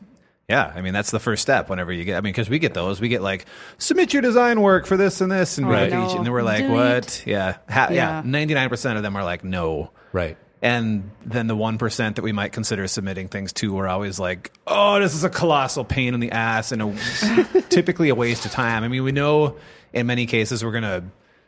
yeah, 0.48 0.72
I 0.74 0.80
mean 0.80 0.92
that's 0.92 1.10
the 1.12 1.20
first 1.20 1.42
step 1.42 1.68
whenever 1.70 1.92
you 1.92 2.04
get 2.04 2.16
I 2.16 2.20
mean 2.20 2.32
because 2.32 2.50
we 2.50 2.58
get 2.58 2.74
those 2.74 3.00
we 3.00 3.08
get 3.08 3.22
like 3.22 3.46
submit 3.78 4.12
your 4.12 4.22
design 4.22 4.60
work 4.60 4.86
for 4.86 4.96
this 4.96 5.20
and 5.20 5.30
this 5.30 5.56
and 5.58 5.68
we 5.68 5.74
Right. 5.74 5.90
get 5.90 5.98
each- 6.02 6.10
No. 6.12 6.16
and 6.16 6.26
then 6.26 6.32
we're 6.32 6.42
like 6.42 6.58
Delete. 6.58 6.72
what? 6.72 7.22
Yeah. 7.26 7.56
Ha- 7.70 7.88
yeah. 7.92 8.22
Yeah. 8.22 8.22
99% 8.24 8.96
of 8.96 9.02
them 9.04 9.14
are 9.16 9.24
like 9.24 9.44
no. 9.44 9.90
right. 10.12 10.36
And 10.66 11.12
then 11.24 11.46
the 11.46 11.54
1% 11.54 12.14
that 12.16 12.22
we 12.22 12.32
might 12.32 12.50
consider 12.50 12.88
submitting 12.88 13.28
things 13.28 13.52
to 13.54 13.78
are 13.78 13.86
always 13.86 14.18
like, 14.18 14.50
oh, 14.66 14.98
this 14.98 15.14
is 15.14 15.22
a 15.22 15.30
colossal 15.30 15.84
pain 15.84 16.12
in 16.12 16.18
the 16.18 16.32
ass 16.32 16.72
and 16.72 16.82
a, 16.82 17.62
typically 17.68 18.08
a 18.08 18.16
waste 18.16 18.46
of 18.46 18.50
time. 18.50 18.82
I 18.82 18.88
mean, 18.88 19.04
we 19.04 19.12
know 19.12 19.58
in 19.92 20.08
many 20.08 20.26
cases 20.26 20.64
we're 20.64 20.72
going 20.72 20.82
to, 20.82 21.04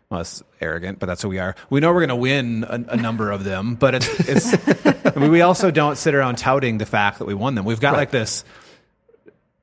well, 0.09 0.21
it's 0.21 0.45
arrogant, 0.61 1.01
but 1.01 1.07
that's 1.07 1.21
who 1.23 1.31
we 1.31 1.41
are. 1.41 1.57
We 1.69 1.81
know 1.81 1.89
we're 1.93 2.07
going 2.07 2.09
to 2.11 2.15
win 2.17 2.63
a, 2.63 2.75
a 2.91 2.97
number 2.97 3.33
of 3.33 3.43
them, 3.43 3.75
but 3.75 3.97
it's, 3.97 4.29
it's 4.29 5.07
I 5.17 5.19
mean, 5.19 5.33
we 5.33 5.41
also 5.41 5.73
don't 5.73 5.97
sit 5.97 6.15
around 6.15 6.39
touting 6.39 6.79
the 6.79 6.87
fact 6.87 7.19
that 7.19 7.25
we 7.25 7.35
won 7.35 7.57
them. 7.57 7.65
We've 7.65 7.81
got 7.81 7.95
Right. 7.95 7.99
like 7.99 8.11
this 8.13 8.45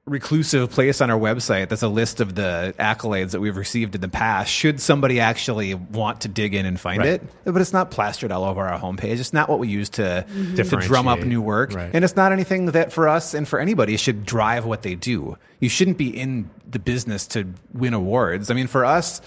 reclusive 0.08 0.70
place 0.70 1.02
on 1.02 1.10
our 1.10 1.20
website 1.20 1.68
that's 1.68 1.82
a 1.82 1.88
list 1.88 2.22
of 2.22 2.36
the 2.36 2.76
accolades 2.78 3.32
that 3.32 3.40
we've 3.40 3.58
received 3.58 3.96
in 3.96 4.02
the 4.02 4.08
past 4.08 4.52
should 4.52 4.80
somebody 4.80 5.20
actually 5.20 5.74
want 5.74 6.22
to 6.22 6.28
dig 6.28 6.54
in 6.54 6.64
and 6.68 6.80
find 6.80 7.00
Right. 7.00 7.08
it 7.08 7.24
but 7.44 7.60
it's 7.60 7.74
not 7.74 7.90
plastered 7.90 8.32
all 8.32 8.44
over 8.44 8.62
our 8.68 8.80
homepage 8.80 9.20
it's 9.20 9.34
not 9.34 9.50
what 9.50 9.58
we 9.58 9.68
use 9.68 9.90
to, 9.90 10.24
to 10.28 10.64
mm-hmm. 10.64 10.80
drum 10.80 11.08
up 11.08 11.20
new 11.20 11.42
work 11.42 11.74
Right. 11.74 11.90
and 11.92 12.06
it's 12.06 12.16
not 12.16 12.32
anything 12.32 12.68
that 12.68 12.94
for 12.94 13.08
us 13.10 13.34
and 13.34 13.48
for 13.48 13.60
anybody 13.60 13.98
should 13.98 14.28
drive 14.28 14.64
what 14.64 14.84
they 14.84 14.94
do 14.94 15.40
you 15.60 15.70
shouldn't 15.70 15.98
be 15.98 16.10
in 16.16 16.52
the 16.70 16.78
business 16.78 17.26
to 17.28 17.48
win 17.74 17.96
awards 17.96 18.52
i 18.52 18.54
mean 18.54 18.68
for 18.68 18.86
us 18.86 19.22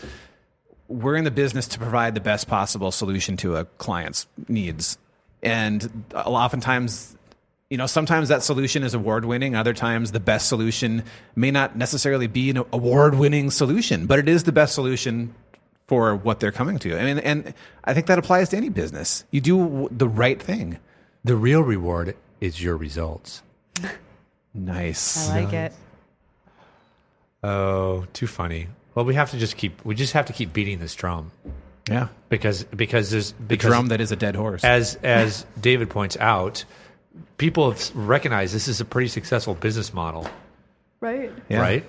we're 0.88 1.16
in 1.16 1.24
the 1.24 1.30
business 1.30 1.68
to 1.68 1.78
provide 1.78 2.14
the 2.14 2.20
best 2.20 2.48
possible 2.48 2.90
solution 2.90 3.36
to 3.36 3.56
a 3.56 3.66
client's 3.66 4.26
needs. 4.48 4.98
And 5.42 6.04
oftentimes, 6.14 7.16
you 7.70 7.76
know, 7.76 7.86
sometimes 7.86 8.28
that 8.28 8.42
solution 8.42 8.82
is 8.82 8.94
award 8.94 9.24
winning. 9.24 9.54
Other 9.54 9.74
times, 9.74 10.12
the 10.12 10.20
best 10.20 10.48
solution 10.48 11.02
may 11.36 11.50
not 11.50 11.76
necessarily 11.76 12.26
be 12.26 12.50
an 12.50 12.58
award 12.72 13.14
winning 13.16 13.50
solution, 13.50 14.06
but 14.06 14.18
it 14.18 14.28
is 14.28 14.44
the 14.44 14.52
best 14.52 14.74
solution 14.74 15.34
for 15.86 16.14
what 16.16 16.40
they're 16.40 16.52
coming 16.52 16.78
to. 16.78 16.98
I 16.98 17.04
mean, 17.04 17.18
and 17.18 17.54
I 17.84 17.94
think 17.94 18.06
that 18.06 18.18
applies 18.18 18.48
to 18.50 18.56
any 18.56 18.68
business. 18.68 19.24
You 19.30 19.40
do 19.40 19.88
the 19.90 20.08
right 20.08 20.40
thing. 20.40 20.78
The 21.24 21.36
real 21.36 21.62
reward 21.62 22.16
is 22.40 22.62
your 22.62 22.76
results. 22.76 23.42
Nice. 24.54 25.28
I 25.28 25.42
like 25.44 25.52
it. 25.52 25.72
Oh, 27.44 28.06
too 28.12 28.26
funny. 28.26 28.66
Well, 28.94 29.04
we 29.04 29.14
have 29.14 29.30
to 29.30 29.38
just 29.38 29.56
keep. 29.56 29.84
We 29.84 29.94
just 29.94 30.14
have 30.14 30.26
to 30.26 30.32
keep 30.32 30.52
beating 30.52 30.80
this 30.80 30.94
drum 30.94 31.30
Yeah. 31.88 32.08
because 32.28 32.64
because 32.64 33.10
there's 33.10 33.34
The 33.46 33.56
drum 33.56 33.88
that 33.88 34.00
is 34.00 34.10
a 34.10 34.16
dead 34.16 34.34
horse. 34.34 34.64
as 34.64 34.96
as 35.04 35.46
David 35.60 35.90
points 35.90 36.16
out, 36.16 36.64
people 37.36 37.70
have 37.70 37.90
recognized 37.94 38.54
this 38.54 38.68
is 38.68 38.80
a 38.80 38.84
pretty 38.84 39.08
successful 39.08 39.54
business 39.54 39.92
model, 39.94 40.26
Right. 41.00 41.32
Yeah. 41.48 41.60
right? 41.60 41.84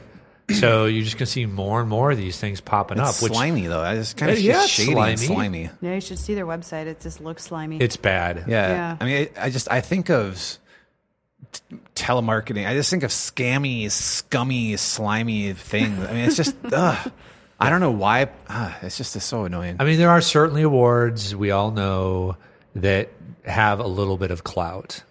So 0.51 0.85
you're 0.85 1.03
just 1.03 1.17
going 1.17 1.25
to 1.27 1.31
see 1.31 1.45
more 1.45 1.79
and 1.79 1.87
more 1.87 2.09
of 2.09 2.17
these 2.17 2.39
things 2.39 2.59
popping 2.59 2.97
It's 2.99 3.17
up, 3.17 3.23
which 3.23 3.33
slimy 3.33 3.67
though. 3.67 3.81
I 3.81 3.93
just 3.95 4.17
kind 4.17 4.31
of 4.31 4.39
Yeah, 4.39 4.63
it's 4.63 4.69
shady 4.71 4.93
slimy. 4.93 5.11
and 5.11 5.19
slimy. 5.19 5.69
Yeah, 5.79 5.93
you 5.95 6.01
should 6.01 6.17
see 6.17 6.33
their 6.33 6.47
website. 6.47 6.87
It 6.87 6.99
just 7.01 7.21
looks 7.21 7.43
slimy. 7.43 7.77
it's 7.79 7.97
bad. 7.97 8.45
Yeah. 8.47 8.67
Yeah. 8.67 8.97
I 8.99 9.05
mean, 9.05 9.27
I 9.37 9.45
I 9.45 9.49
just 9.51 9.69
I 9.71 9.81
think 9.81 10.09
of 10.09 10.57
t- 11.51 11.77
telemarketing. 11.93 12.67
I 12.67 12.73
just 12.73 12.89
think 12.89 13.03
of 13.03 13.11
scammy, 13.11 13.91
scummy, 13.91 14.75
slimy 14.77 15.53
things. 15.53 15.99
I 16.03 16.13
mean, 16.13 16.25
it's 16.25 16.35
just 16.37 16.55
ugh. 16.73 17.11
I 17.59 17.69
don't 17.69 17.81
know 17.81 17.91
why. 17.91 18.29
Ah, 18.49 18.75
it's 18.81 18.97
just 18.97 19.15
it's 19.15 19.25
so 19.25 19.45
annoying. 19.45 19.75
I 19.79 19.83
mean, 19.83 19.99
there 19.99 20.09
are 20.09 20.21
certainly 20.21 20.63
awards 20.63 21.35
we 21.35 21.51
all 21.51 21.69
know 21.69 22.37
that 22.73 23.09
have 23.45 23.79
a 23.79 23.87
little 23.87 24.17
bit 24.17 24.31
of 24.31 24.43
clout, 24.43 25.03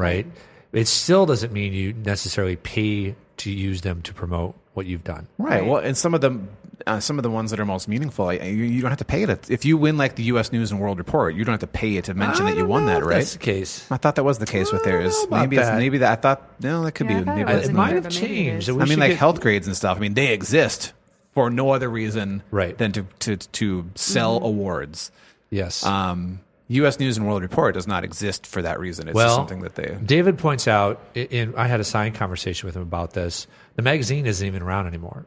right? 0.00 0.26
It 0.72 0.86
still 0.88 1.26
doesn't 1.26 1.52
mean 1.52 1.72
you 1.72 1.92
necessarily 1.92 2.56
pay 2.56 3.14
to 3.38 3.50
use 3.50 3.80
them 3.82 4.02
to 4.02 4.14
promote 4.14 4.54
what 4.74 4.86
you've 4.86 5.04
done. 5.04 5.26
right. 5.38 5.60
Right. 5.60 5.66
Well, 5.66 5.78
and 5.82 5.96
some 5.96 6.14
of 6.14 6.20
them. 6.20 6.48
Uh, 6.86 6.98
some 6.98 7.18
of 7.18 7.22
the 7.22 7.30
ones 7.30 7.50
that 7.50 7.60
are 7.60 7.66
most 7.66 7.88
meaningful, 7.88 8.28
I- 8.28 8.36
you, 8.36 8.64
you 8.64 8.80
don't 8.80 8.90
have 8.90 8.98
to 9.00 9.04
pay 9.04 9.22
it. 9.24 9.50
If 9.50 9.66
you 9.66 9.76
win 9.76 9.98
like 9.98 10.14
the 10.14 10.22
U.S. 10.32 10.50
News 10.50 10.70
and 10.72 10.80
World 10.80 10.96
Report, 10.96 11.34
you 11.34 11.44
don't 11.44 11.52
have 11.52 11.60
to 11.60 11.66
pay 11.66 11.98
it 11.98 12.04
to 12.06 12.14
mention 12.14 12.46
I 12.46 12.52
that 12.52 12.56
you 12.56 12.64
won 12.64 12.86
know 12.86 12.92
that, 12.94 13.02
if 13.02 13.04
right? 13.04 13.14
That's 13.18 13.32
the 13.34 13.38
case. 13.38 13.86
I 13.90 13.98
thought 13.98 14.14
that 14.14 14.24
was 14.24 14.38
the 14.38 14.46
case 14.46 14.72
with 14.72 14.82
theirs. 14.82 15.14
Maybe 15.30 15.56
that. 15.56 15.76
maybe 15.76 15.98
that 15.98 16.10
I 16.10 16.16
thought 16.16 16.40
no, 16.62 16.82
that 16.84 16.92
could 16.92 17.10
Yeah, 17.10 17.18
be. 17.18 17.24
thought 17.26 17.32
it 17.38 17.44
Maybe 17.44 17.52
I- 17.52 17.60
it 17.64 17.72
might 17.74 17.92
have 17.96 18.04
but 18.04 18.14
maybe 18.14 18.26
it 18.26 18.28
changed. 18.62 18.70
I 18.70 18.84
mean, 18.86 18.98
like 18.98 19.10
get- 19.10 19.18
health 19.18 19.42
grades 19.42 19.66
and 19.66 19.76
stuff. 19.76 19.98
I 19.98 20.00
mean, 20.00 20.14
they 20.14 20.32
exist. 20.32 20.94
for 21.34 21.50
no 21.50 21.70
other 21.72 21.88
reason 21.90 22.42
Right. 22.50 22.78
than 22.78 22.92
to 22.92 23.06
to 23.20 23.36
to 23.36 23.84
sell 23.94 24.42
awards. 24.42 25.10
Yes. 25.50 25.84
Um, 25.84 26.40
U.S. 26.70 27.00
News 27.00 27.16
and 27.16 27.26
World 27.26 27.42
Report 27.42 27.74
does 27.74 27.86
not 27.86 28.04
exist 28.04 28.46
for 28.46 28.62
that 28.62 28.78
reason. 28.78 29.08
It's 29.08 29.14
well, 29.14 29.26
just 29.26 29.36
something 29.36 29.62
that 29.62 29.74
they. 29.74 29.98
David 30.04 30.38
points 30.38 30.68
out, 30.68 31.00
i- 31.16 31.18
in, 31.20 31.54
I 31.56 31.66
had 31.66 31.80
a 31.80 31.84
sign 31.84 32.12
conversation 32.12 32.66
with 32.66 32.76
him 32.76 32.82
about 32.82 33.12
this. 33.12 33.46
The 33.74 33.82
magazine 33.82 34.24
isn't 34.26 34.46
even 34.46 34.62
around 34.62 34.86
anymore. 34.86 35.26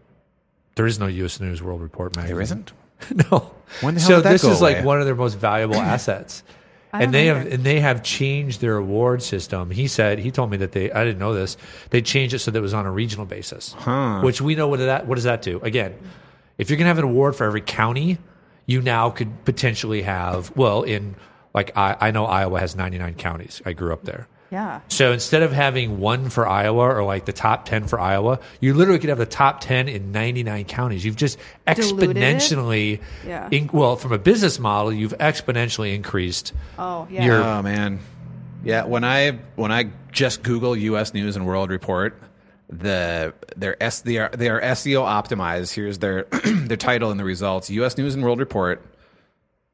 There 0.75 0.85
is 0.85 0.99
no 0.99 1.07
U.S. 1.07 1.39
News 1.39 1.61
World 1.61 1.81
Report 1.81 2.15
magazine. 2.15 2.35
There 2.35 2.41
isn't. 2.41 2.71
no. 3.31 3.53
When 3.81 3.95
the 3.95 3.99
hell 4.01 4.07
so 4.09 4.15
did 4.17 4.23
that 4.25 4.31
this 4.31 4.43
go 4.43 4.51
is 4.51 4.61
like 4.61 4.85
one 4.85 4.99
of 4.99 5.05
their 5.05 5.15
most 5.15 5.33
valuable 5.35 5.75
assets. 5.81 6.43
And 6.93 7.11
they 7.11 7.29
either. 7.29 7.39
have 7.39 7.51
and 7.53 7.63
they 7.63 7.79
have 7.79 8.03
changed 8.03 8.61
their 8.61 8.77
award 8.77 9.23
system. 9.23 9.71
He 9.71 9.87
said 9.87 10.19
he 10.19 10.29
told 10.29 10.51
me 10.51 10.57
that 10.57 10.73
they 10.73 10.91
I 10.91 11.03
didn't 11.03 11.17
know 11.17 11.33
this. 11.33 11.57
They 11.89 12.03
changed 12.03 12.35
it 12.35 12.39
so 12.39 12.51
that 12.51 12.59
it 12.59 12.61
was 12.61 12.75
on 12.75 12.85
a 12.85 12.91
regional 12.91 13.25
basis. 13.25 13.73
Which 14.21 14.41
we 14.41 14.53
know 14.53 14.67
what 14.67 14.77
that 14.77 15.07
what 15.07 15.15
does 15.15 15.23
that 15.23 15.41
do? 15.41 15.59
Again, 15.63 15.95
if 16.59 16.69
you're 16.69 16.77
gonna 16.77 16.89
have 16.89 16.99
an 16.99 17.03
award 17.03 17.35
for 17.35 17.45
every 17.45 17.61
county, 17.61 18.19
you 18.67 18.79
now 18.79 19.09
could 19.09 19.43
potentially 19.43 20.03
have 20.03 20.55
well 20.55 20.83
in 20.83 21.15
like 21.53 21.77
I, 21.77 21.95
I 21.99 22.11
know 22.11 22.25
Iowa 22.25 22.59
has 22.59 22.75
99 22.75 23.15
counties. 23.15 23.61
I 23.65 23.73
grew 23.73 23.93
up 23.93 24.03
there. 24.03 24.27
Yeah. 24.51 24.81
So 24.87 25.11
instead 25.11 25.41
of 25.41 25.51
having 25.51 25.99
one 25.99 26.29
for 26.29 26.47
Iowa 26.47 26.87
or 26.95 27.03
like 27.03 27.25
the 27.25 27.33
top 27.33 27.65
10 27.65 27.87
for 27.87 27.99
Iowa, 27.99 28.39
you 28.59 28.75
literally 28.75 28.99
could 28.99 29.09
have 29.09 29.17
the 29.17 29.25
top 29.25 29.61
10 29.61 29.87
in 29.87 30.11
99 30.11 30.65
counties. 30.65 31.03
You've 31.03 31.15
just 31.15 31.39
Diluted 31.65 32.15
exponentially, 32.17 33.01
Yeah. 33.25 33.47
in, 33.49 33.67
well, 33.73 33.95
from 33.95 34.11
a 34.11 34.19
business 34.19 34.59
model, 34.59 34.93
you've 34.93 35.17
exponentially 35.17 35.95
increased. 35.95 36.53
Oh, 36.77 37.07
yeah. 37.09 37.25
You're- 37.25 37.37
Oh 37.43 37.61
man, 37.63 37.99
yeah. 38.63 38.83
When 38.85 39.03
I 39.03 39.39
when 39.55 39.71
I 39.71 39.85
just 40.11 40.43
Google 40.43 40.75
U.S. 40.77 41.15
News 41.15 41.35
and 41.35 41.47
World 41.47 41.71
Report, 41.71 42.21
the 42.69 43.33
their 43.55 43.81
S 43.81 44.01
they 44.01 44.17
are 44.17 44.29
they 44.29 44.49
are 44.49 44.61
SEO 44.61 45.03
optimized. 45.03 45.73
Here's 45.73 45.97
their 45.97 46.23
their 46.45 46.77
title 46.77 47.09
and 47.11 47.19
the 47.19 47.23
results: 47.23 47.69
U.S. 47.71 47.97
News 47.97 48.13
and 48.15 48.23
World 48.23 48.39
Report, 48.39 48.81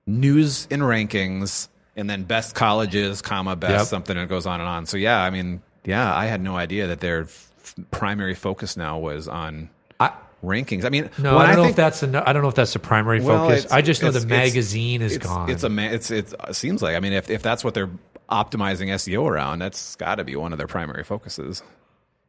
news 0.10 0.68
and 0.72 0.82
rankings, 0.82 1.68
and 1.96 2.10
then 2.10 2.24
best 2.24 2.56
colleges, 2.56 3.22
comma 3.22 3.56
best 3.56 3.72
Yep. 3.72 3.86
something, 3.88 4.18
and 4.18 4.25
it 4.25 4.30
goes 4.30 4.46
on 4.46 4.60
and 4.60 4.68
on. 4.70 4.86
So 4.86 4.98
yeah, 4.98 5.22
I 5.22 5.30
mean, 5.30 5.62
yeah, 5.86 6.13
I 6.16 6.25
had 6.25 6.42
no 6.42 6.56
idea 6.58 6.88
that 6.88 7.00
their 7.00 7.22
f- 7.22 7.75
primary 7.92 8.36
focus 8.36 8.75
now 8.78 8.98
was 9.00 9.28
on 9.28 9.70
I, 10.00 10.12
rankings. 10.44 10.86
I 10.86 10.89
mean, 10.89 11.10
no, 11.18 11.38
I 11.38 11.48
don't 11.48 11.56
know 11.58 11.62
think- 11.63 11.72
if 11.72 11.75
that's 11.78 12.00
the, 12.01 12.24
I 12.30 12.34
don't 12.34 12.42
know 12.42 12.50
if 12.50 12.56
that's 12.56 12.74
the 12.74 12.80
primary 12.80 13.22
well, 13.22 13.48
focus. 13.50 13.72
I 13.72 13.82
just 13.82 14.01
know 14.01 14.12
the 14.12 14.25
magazine 14.25 15.01
is 15.01 15.16
it's, 15.16 15.25
gone. 15.25 15.50
It's 15.50 15.63
a 15.63 15.70
ma- 15.70 15.84
it's 15.84 16.10
it's 16.12 16.34
it 16.48 16.56
seems 16.56 16.82
like 16.82 16.96
I 16.96 17.00
mean 17.00 17.13
if 17.13 17.30
if 17.30 17.42
that's 17.42 17.63
what 17.63 17.74
they're 17.74 17.89
optimizing 18.30 18.88
SEO 18.89 19.28
around, 19.28 19.60
that's 19.60 19.96
got 19.96 20.16
to 20.16 20.24
be 20.24 20.36
one 20.36 20.51
of 20.51 20.58
their 20.58 20.68
primary 20.68 21.04
focuses. 21.04 21.63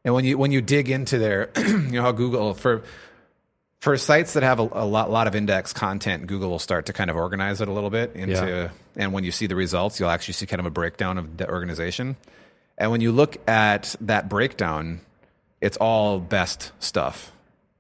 And 0.05 0.15
when 0.15 0.25
you 0.25 0.39
when 0.39 0.51
you 0.51 0.63
dig 0.63 0.89
into 0.91 1.19
their 1.19 1.51
you 1.59 1.79
know 1.93 2.03
how 2.03 2.13
Google 2.13 2.55
for 2.55 2.83
for 3.81 3.97
sites 3.97 4.35
that 4.35 4.43
have 4.43 4.61
a, 4.61 4.69
a 4.73 4.85
lot 4.85 5.11
lot 5.11 5.27
of 5.27 5.35
index 5.35 5.73
content, 5.73 6.27
Google 6.27 6.51
will 6.51 6.59
start 6.59 6.87
to 6.87 6.93
kind 6.93 7.11
of 7.11 7.17
organize 7.17 7.61
it 7.61 7.69
a 7.69 7.73
little 7.73 7.91
bit 7.91 8.13
into 8.15 8.33
Yeah. 8.33 8.69
and 8.97 9.13
when 9.13 9.25
you 9.25 9.33
see 9.33 9.47
the 9.47 9.57
results, 9.57 9.99
you'll 9.99 10.11
actually 10.11 10.35
see 10.35 10.47
kind 10.47 10.61
of 10.61 10.67
a 10.67 10.71
breakdown 10.71 11.19
of 11.19 11.37
the 11.37 11.49
organization. 11.49 12.17
And 12.79 12.91
when 12.91 13.01
you 13.01 13.13
look 13.13 13.37
at 13.49 13.95
that 14.03 14.29
breakdown, 14.29 15.01
it's 15.61 15.77
all 15.79 16.19
best 16.19 16.73
stuff. 16.79 17.33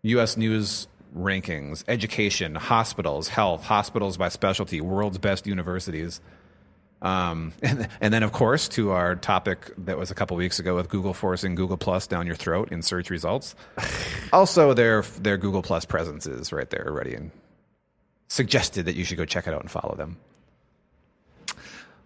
US 0.02 0.37
news 0.37 0.87
rankings, 1.16 1.83
education, 1.88 2.54
hospitals, 2.54 3.28
health, 3.28 3.64
hospitals 3.64 4.16
by 4.16 4.28
specialty, 4.28 4.80
world's 4.80 5.19
best 5.19 5.47
universities. 5.47 6.21
Um, 7.02 7.52
and, 7.62 7.88
and 8.00 8.12
then, 8.12 8.23
of 8.23 8.33
course, 8.33 8.69
to 8.71 8.90
our 8.90 9.16
topic 9.16 9.73
that 9.78 9.97
was 9.97 10.11
a 10.11 10.14
couple 10.14 10.37
weeks 10.37 10.59
ago 10.59 10.76
with 10.76 10.88
Google 10.88 11.14
forcing 11.14 11.54
Google 11.54 11.76
Plus 11.76 12.07
down 12.07 12.26
your 12.26 12.37
throat 12.37 12.71
in 12.73 12.83
search 12.83 13.11
results. 13.11 13.54
also, 14.33 14.75
their 14.75 15.02
their 15.02 15.39
Google 15.39 15.63
Plus 15.63 15.84
presence 15.84 16.26
is 16.26 16.52
right 16.52 16.69
there 16.69 16.86
already, 16.86 17.15
and 17.15 17.30
suggested 18.28 18.84
that 18.86 18.97
you 18.97 19.04
should 19.04 19.17
go 19.17 19.25
check 19.25 19.47
it 19.47 19.54
out 19.54 19.60
and 19.60 19.71
follow 19.71 19.95
them. 19.97 20.17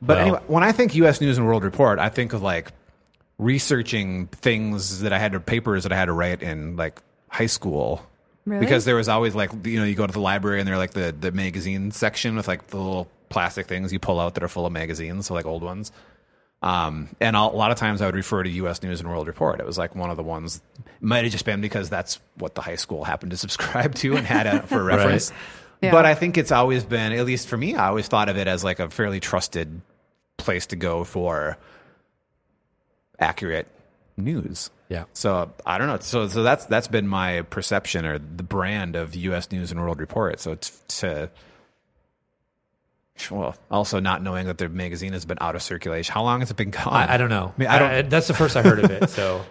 But 0.01 0.17
Well- 0.17 0.19
anyway, 0.19 0.41
when 0.47 0.63
I 0.63 0.73
think 0.73 0.95
U.S. 0.97 1.21
News 1.21 1.39
and 1.39 1.47
World 1.47 1.65
Report, 1.65 1.99
I 1.99 2.09
think 2.09 2.33
of 2.33 2.43
like 2.43 2.73
researching 3.39 4.27
things 4.29 5.01
that 5.01 5.13
I 5.13 5.19
had 5.19 5.33
to 5.33 5.41
papers 5.41 5.83
that 5.83 5.93
I 5.93 5.97
had 5.97 6.07
to 6.07 6.13
write 6.13 6.43
in 6.43 6.77
like 6.77 7.03
high 7.29 7.47
school. 7.47 8.05
Really? 8.47 8.61
Because 8.61 8.85
there 8.85 8.95
was 8.97 9.09
always 9.09 9.35
like 9.35 9.51
you 9.67 9.79
know 9.79 9.85
you 9.87 9.95
go 9.95 10.07
to 10.07 10.13
the 10.13 10.21
library 10.21 10.61
and 10.61 10.69
they're 10.69 10.77
like 10.77 10.93
the 10.93 11.15
the 11.19 11.33
magazine 11.33 11.91
section 11.91 12.37
with 12.37 12.47
like 12.47 12.67
the 12.69 12.77
little 12.77 13.09
plastic 13.35 13.67
things 13.67 13.93
you 13.93 13.99
pull 13.99 14.21
out 14.21 14.35
that 14.35 14.45
are 14.45 14.49
full 14.49 14.65
of 14.65 14.73
magazines, 14.73 15.27
so 15.27 15.35
like 15.35 15.45
old 15.45 15.65
ones. 15.65 15.91
Um, 16.63 17.09
and 17.21 17.37
I'll, 17.37 17.51
a 17.51 17.57
lot 17.57 17.73
of 17.73 17.77
times 17.79 18.01
I 18.01 18.07
would 18.07 18.15
refer 18.15 18.45
to 18.45 18.49
U.S. 18.49 18.81
News 18.83 19.01
and 19.01 19.09
World 19.11 19.27
Report. 19.27 19.59
It 19.59 19.67
was 19.67 19.77
like 19.77 19.97
one 19.97 20.09
of 20.09 20.17
the 20.17 20.23
ones. 20.23 20.63
Might 21.01 21.25
have 21.25 21.33
just 21.33 21.45
been 21.45 21.61
because 21.61 21.91
that's 21.91 22.21
what 22.39 22.55
the 22.55 22.63
high 22.63 22.77
school 22.77 23.03
happened 23.05 23.33
to 23.33 23.37
subscribe 23.47 23.97
to 23.97 24.17
and 24.17 24.25
had 24.25 24.47
it 24.47 24.69
for 24.69 24.83
reference. 24.95 25.33
Yeah. 25.83 25.91
But 25.91 26.07
I 26.07 26.15
think 26.15 26.39
it's 26.39 26.53
always 26.53 26.85
been, 26.85 27.13
at 27.13 27.27
least 27.27 27.49
for 27.49 27.57
me, 27.57 27.75
I 27.75 27.89
always 27.89 28.07
thought 28.07 28.29
of 28.29 28.39
it 28.39 28.47
as 28.47 28.63
like 28.65 28.79
a 28.79 28.89
fairly 28.89 29.19
trusted 29.21 29.83
place 30.39 30.67
to 30.67 30.77
go 30.77 31.03
for 31.05 31.59
accurate 33.19 33.67
news. 34.17 34.71
yeah. 34.89 35.05
So 35.13 35.53
I 35.67 35.77
don't 35.77 35.89
know. 35.89 35.99
So 35.99 36.29
so 36.29 36.45
that's 36.45 36.67
that's 36.67 36.87
been 36.89 37.09
my 37.09 37.43
perception 37.43 38.07
or 38.07 38.19
the 38.19 38.45
brand 38.45 38.95
of 38.95 39.15
U.S. 39.17 39.51
News 39.51 39.73
and 39.73 39.81
World 39.81 39.99
Report. 39.99 40.39
So 40.41 40.53
it's 40.53 40.71
to 41.01 41.31
well, 43.31 43.55
also 43.71 44.01
not 44.01 44.23
knowing 44.23 44.47
that 44.47 44.59
the 44.59 44.69
magazine 44.69 45.13
has 45.13 45.25
been 45.25 45.39
out 45.41 45.55
of 45.55 45.63
circulation. 45.63 46.13
How 46.13 46.23
long 46.23 46.41
has 46.41 46.51
it 46.51 46.57
been 46.57 46.71
gone? 46.71 46.89
I, 46.93 47.15
I 47.15 47.17
don't 47.17 47.31
know. 47.31 47.53
I 47.57 47.61
mean, 47.61 47.69
I 47.69 47.79
don't. 47.79 47.91
I- 47.91 48.03
that's 48.03 48.27
the 48.29 48.35
first 48.35 48.57
I 48.57 48.63
heard 48.63 48.79
of 48.85 48.91
it. 48.91 49.09
So 49.11 49.45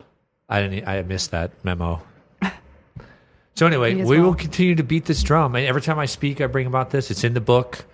I 0.48 0.62
didn't. 0.62 0.88
I 0.88 1.02
missed 1.02 1.30
that 1.32 1.52
memo. 1.64 2.02
So 3.56 3.66
anyway, 3.66 3.94
we 3.94 4.02
as 4.02 4.08
will 4.08 4.34
continue 4.34 4.74
to 4.76 4.82
beat 4.82 5.04
this 5.04 5.22
drum. 5.22 5.54
And 5.54 5.66
every 5.66 5.82
time 5.82 5.98
I 5.98 6.06
speak, 6.06 6.40
I 6.40 6.46
bring 6.46 6.66
about 6.66 6.90
this. 6.90 7.10
It's 7.10 7.24
in 7.24 7.34
the 7.34 7.40
book. 7.42 7.84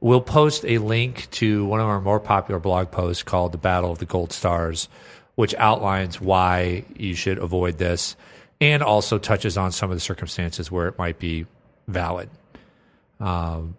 We'll 0.00 0.20
post 0.20 0.64
a 0.64 0.78
link 0.78 1.28
to 1.32 1.64
one 1.64 1.80
of 1.80 1.86
our 1.86 2.00
more 2.00 2.20
popular 2.20 2.60
blog 2.60 2.92
posts 2.92 3.24
called 3.24 3.50
"The 3.50 3.58
Battle 3.58 3.90
of 3.90 3.98
the 3.98 4.04
Gold 4.06 4.32
Stars," 4.32 4.88
which 5.34 5.54
outlines 5.56 6.20
why 6.20 6.84
you 6.96 7.14
should 7.16 7.38
avoid 7.38 7.78
this, 7.78 8.14
and 8.60 8.80
also 8.80 9.18
touches 9.18 9.58
on 9.58 9.72
some 9.72 9.90
of 9.90 9.96
the 9.96 10.00
circumstances 10.00 10.70
where 10.70 10.86
it 10.86 10.96
might 10.98 11.18
be 11.18 11.46
valid. 11.88 12.30
Um, 13.18 13.76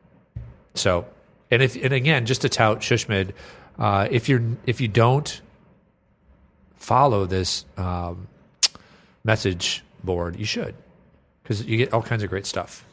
so, 0.80 1.06
and 1.52 1.62
if 1.62 1.76
and 1.76 1.94
again, 1.94 2.26
just 2.26 2.42
to 2.42 2.50
tout 2.50 2.80
SHSMD, 2.80 3.34
uh, 3.78 4.08
if 4.10 4.30
you're 4.30 4.42
if 4.66 4.82
you 4.82 4.88
don't 4.88 5.42
follow 6.76 7.26
this 7.26 7.66
um, 7.78 8.28
message 9.24 9.84
board, 10.04 10.40
you 10.40 10.46
should 10.46 10.76
because 11.44 11.66
you 11.66 11.78
get 11.78 11.94
all 11.94 12.02
kinds 12.02 12.24
of 12.24 12.30
great 12.30 12.46
stuff. 12.46 12.86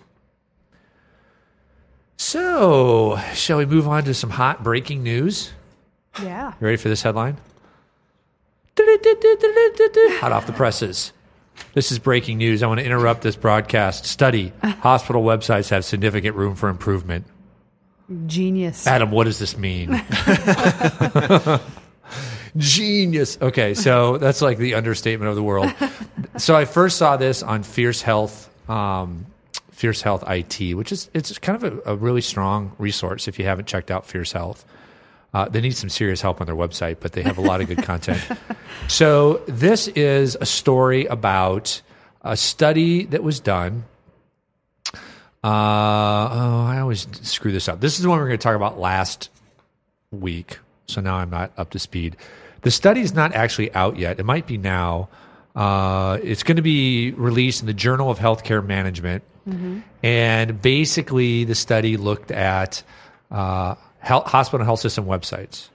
So, 2.18 3.18
shall 3.34 3.58
we 3.58 3.66
move 3.66 3.86
on 3.86 4.04
to 4.04 4.14
some 4.14 4.30
hot 4.30 4.62
breaking 4.62 5.02
news? 5.02 5.52
Yeah. 6.22 6.54
You 6.60 6.64
ready 6.64 6.78
for 6.78 6.88
this 6.88 7.02
headline? 7.02 7.36
Hot 10.20 10.32
off 10.32 10.46
the 10.46 10.54
presses. 10.54 11.12
This 11.74 11.92
is 11.92 11.98
breaking 11.98 12.38
news. 12.38 12.62
I 12.62 12.66
want 12.66 12.80
to 12.80 12.86
interrupt 12.86 13.22
this 13.22 13.36
broadcast. 13.36 14.06
Study 14.06 14.52
hospital 14.62 15.22
websites 15.22 15.70
have 15.70 15.84
significant 15.84 16.36
room 16.36 16.54
for 16.54 16.68
improvement. 16.68 17.26
Genius. 18.26 18.86
Adam, 18.86 19.10
what 19.10 19.24
does 19.24 19.38
this 19.38 19.56
mean? 19.56 19.90
Genius. 22.56 23.38
Okay, 23.40 23.74
so 23.74 24.18
that's 24.18 24.40
like 24.40 24.58
the 24.58 24.74
understatement 24.74 25.28
of 25.28 25.36
the 25.36 25.42
world. 25.42 25.72
So 26.38 26.54
I 26.54 26.64
first 26.64 26.98
saw 26.98 27.16
this 27.16 27.42
on 27.42 27.62
Fierce 27.62 28.02
Health, 28.02 28.50
um, 28.70 29.26
Fierce 29.72 30.02
Health 30.02 30.24
IT, 30.28 30.74
which 30.74 30.92
is 30.92 31.10
it's 31.14 31.36
kind 31.38 31.62
of 31.62 31.86
a, 31.86 31.92
a 31.92 31.96
really 31.96 32.20
strong 32.20 32.72
resource 32.78 33.28
if 33.28 33.38
you 33.38 33.44
haven't 33.44 33.66
checked 33.66 33.90
out 33.90 34.06
Fierce 34.06 34.32
Health. 34.32 34.64
Uh, 35.34 35.48
they 35.48 35.60
need 35.60 35.76
some 35.76 35.90
serious 35.90 36.22
help 36.22 36.40
on 36.40 36.46
their 36.46 36.56
website, 36.56 36.96
but 37.00 37.12
they 37.12 37.22
have 37.22 37.36
a 37.36 37.42
lot 37.42 37.60
of 37.60 37.66
good 37.66 37.78
content. 37.82 38.22
So 38.88 39.42
this 39.46 39.88
is 39.88 40.36
a 40.40 40.46
story 40.46 41.04
about 41.06 41.82
a 42.22 42.36
study 42.36 43.04
that 43.06 43.22
was 43.22 43.40
done. 43.40 43.84
Uh, 45.44 45.48
oh, 45.48 46.66
I 46.66 46.78
always 46.80 47.06
screw 47.22 47.52
this 47.52 47.68
up. 47.68 47.80
This 47.80 47.96
is 47.96 48.02
the 48.02 48.08
one 48.08 48.18
we 48.18 48.24
are 48.24 48.28
going 48.28 48.38
to 48.38 48.42
talk 48.42 48.56
about 48.56 48.78
last 48.78 49.30
week. 50.10 50.58
So 50.86 51.00
now 51.00 51.16
I'm 51.16 51.30
not 51.30 51.52
up 51.56 51.70
to 51.70 51.78
speed. 51.78 52.16
The 52.62 52.70
study 52.70 53.00
is 53.00 53.14
not 53.14 53.34
actually 53.34 53.72
out 53.74 53.96
yet. 53.96 54.18
It 54.18 54.24
might 54.24 54.46
be 54.46 54.58
now. 54.58 55.08
Uh, 55.54 56.18
it's 56.22 56.42
going 56.42 56.56
to 56.56 56.62
be 56.62 57.12
released 57.12 57.60
in 57.60 57.66
the 57.66 57.74
Journal 57.74 58.10
of 58.10 58.18
Healthcare 58.18 58.64
Management. 58.64 59.22
And 60.02 60.60
basically, 60.60 61.44
the 61.44 61.54
study 61.54 61.96
looked 61.96 62.32
at 62.32 62.82
uh, 63.30 63.76
health, 64.00 64.26
hospital 64.26 64.60
and 64.62 64.66
health 64.66 64.80
system 64.80 65.06
websites. 65.06 65.68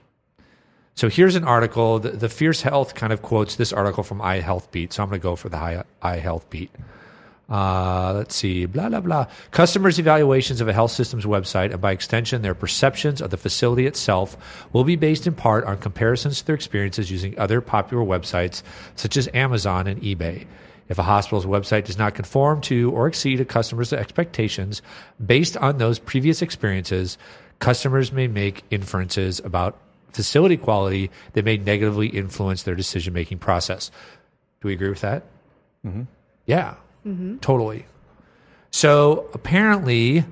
So 0.94 1.08
here's 1.08 1.36
an 1.36 1.44
article. 1.44 1.98
The, 1.98 2.10
the 2.10 2.28
Fierce 2.28 2.60
Health 2.60 2.94
kind 2.94 3.14
of 3.14 3.22
quotes 3.22 3.56
this 3.56 3.72
article 3.72 4.02
from 4.02 4.18
iHealthBeat. 4.18 4.92
So 4.92 5.02
I'm 5.02 5.08
going 5.08 5.20
to 5.20 5.22
go 5.22 5.36
for 5.36 5.48
the 5.48 5.56
Hi- 5.56 5.84
iHealthBeat. 6.02 6.68
Uh, 7.52 8.14
let's 8.14 8.34
see, 8.34 8.64
blah, 8.64 8.88
blah, 8.88 9.00
blah. 9.00 9.26
Customers' 9.50 9.98
evaluations 9.98 10.62
of 10.62 10.68
a 10.68 10.72
health 10.72 10.90
system's 10.90 11.26
website 11.26 11.70
and 11.70 11.82
by 11.82 11.92
extension, 11.92 12.40
their 12.40 12.54
perceptions 12.54 13.20
of 13.20 13.28
the 13.28 13.36
facility 13.36 13.86
itself 13.86 14.38
will 14.72 14.84
be 14.84 14.96
based 14.96 15.26
in 15.26 15.34
part 15.34 15.62
on 15.66 15.76
comparisons 15.76 16.38
to 16.38 16.46
their 16.46 16.54
experiences 16.54 17.10
using 17.10 17.38
other 17.38 17.60
popular 17.60 18.02
websites 18.02 18.62
such 18.96 19.18
as 19.18 19.28
Amazon 19.34 19.86
and 19.86 20.00
eBay. 20.00 20.46
If 20.88 20.98
a 20.98 21.02
hospital's 21.02 21.44
website 21.44 21.84
does 21.84 21.98
not 21.98 22.14
conform 22.14 22.62
to 22.62 22.90
or 22.92 23.06
exceed 23.06 23.38
a 23.38 23.44
customer's 23.44 23.92
expectations 23.92 24.80
based 25.24 25.54
on 25.58 25.76
those 25.76 25.98
previous 25.98 26.40
experiences, 26.40 27.18
customers 27.58 28.12
may 28.12 28.28
make 28.28 28.64
inferences 28.70 29.40
about 29.40 29.76
facility 30.10 30.56
quality 30.56 31.10
that 31.34 31.44
may 31.44 31.58
negatively 31.58 32.08
influence 32.08 32.62
their 32.62 32.74
decision 32.74 33.12
making 33.12 33.40
process. 33.40 33.90
Do 34.62 34.68
we 34.68 34.72
agree 34.72 34.88
with 34.88 35.02
that? 35.02 35.24
Yeah, 36.46 36.76
totally. 37.40 37.86
So 38.70 39.28
apparently, 39.34 40.24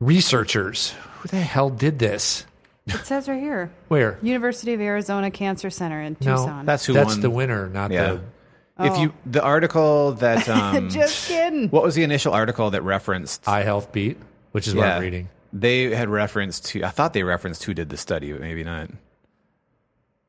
researchers, 0.00 0.94
who 1.20 1.28
the 1.28 1.40
hell 1.40 1.70
did 1.70 1.98
this? 1.98 2.46
It 2.86 3.04
says 3.04 3.28
right 3.28 3.40
here 3.40 3.70
Where? 3.88 4.18
University 4.22 4.72
of 4.72 4.80
Arizona 4.80 5.30
Cancer 5.30 5.70
Center 5.70 6.00
in 6.02 6.16
No, 6.20 6.36
Tucson. 6.36 6.66
That's 6.66 6.84
who 6.86 6.92
That's 6.92 7.14
won. 7.14 7.20
the 7.20 7.30
winner, 7.30 7.68
not 7.68 7.90
Yeah. 7.90 8.14
the. 8.14 8.20
If 8.78 8.98
you 8.98 9.14
the 9.24 9.42
article 9.42 10.12
that 10.12 10.46
um, 10.50 10.90
Just 10.90 11.28
kidding. 11.28 11.68
what 11.70 11.82
was 11.82 11.94
the 11.94 12.04
initial 12.04 12.34
article 12.34 12.70
that 12.70 12.82
referenced? 12.82 13.42
iHealthBeat, 13.44 14.16
which 14.52 14.68
is 14.68 14.74
what 14.74 14.86
I'm 14.86 15.00
reading. 15.02 15.30
They 15.52 15.94
had 15.94 16.10
referenced 16.10 16.66
to. 16.66 16.84
I 16.84 16.90
thought 16.90 17.14
they 17.14 17.22
referenced 17.22 17.64
who 17.64 17.72
did 17.72 17.88
the 17.88 17.96
study, 17.96 18.32
but 18.32 18.42
maybe 18.42 18.64
not. 18.64 18.90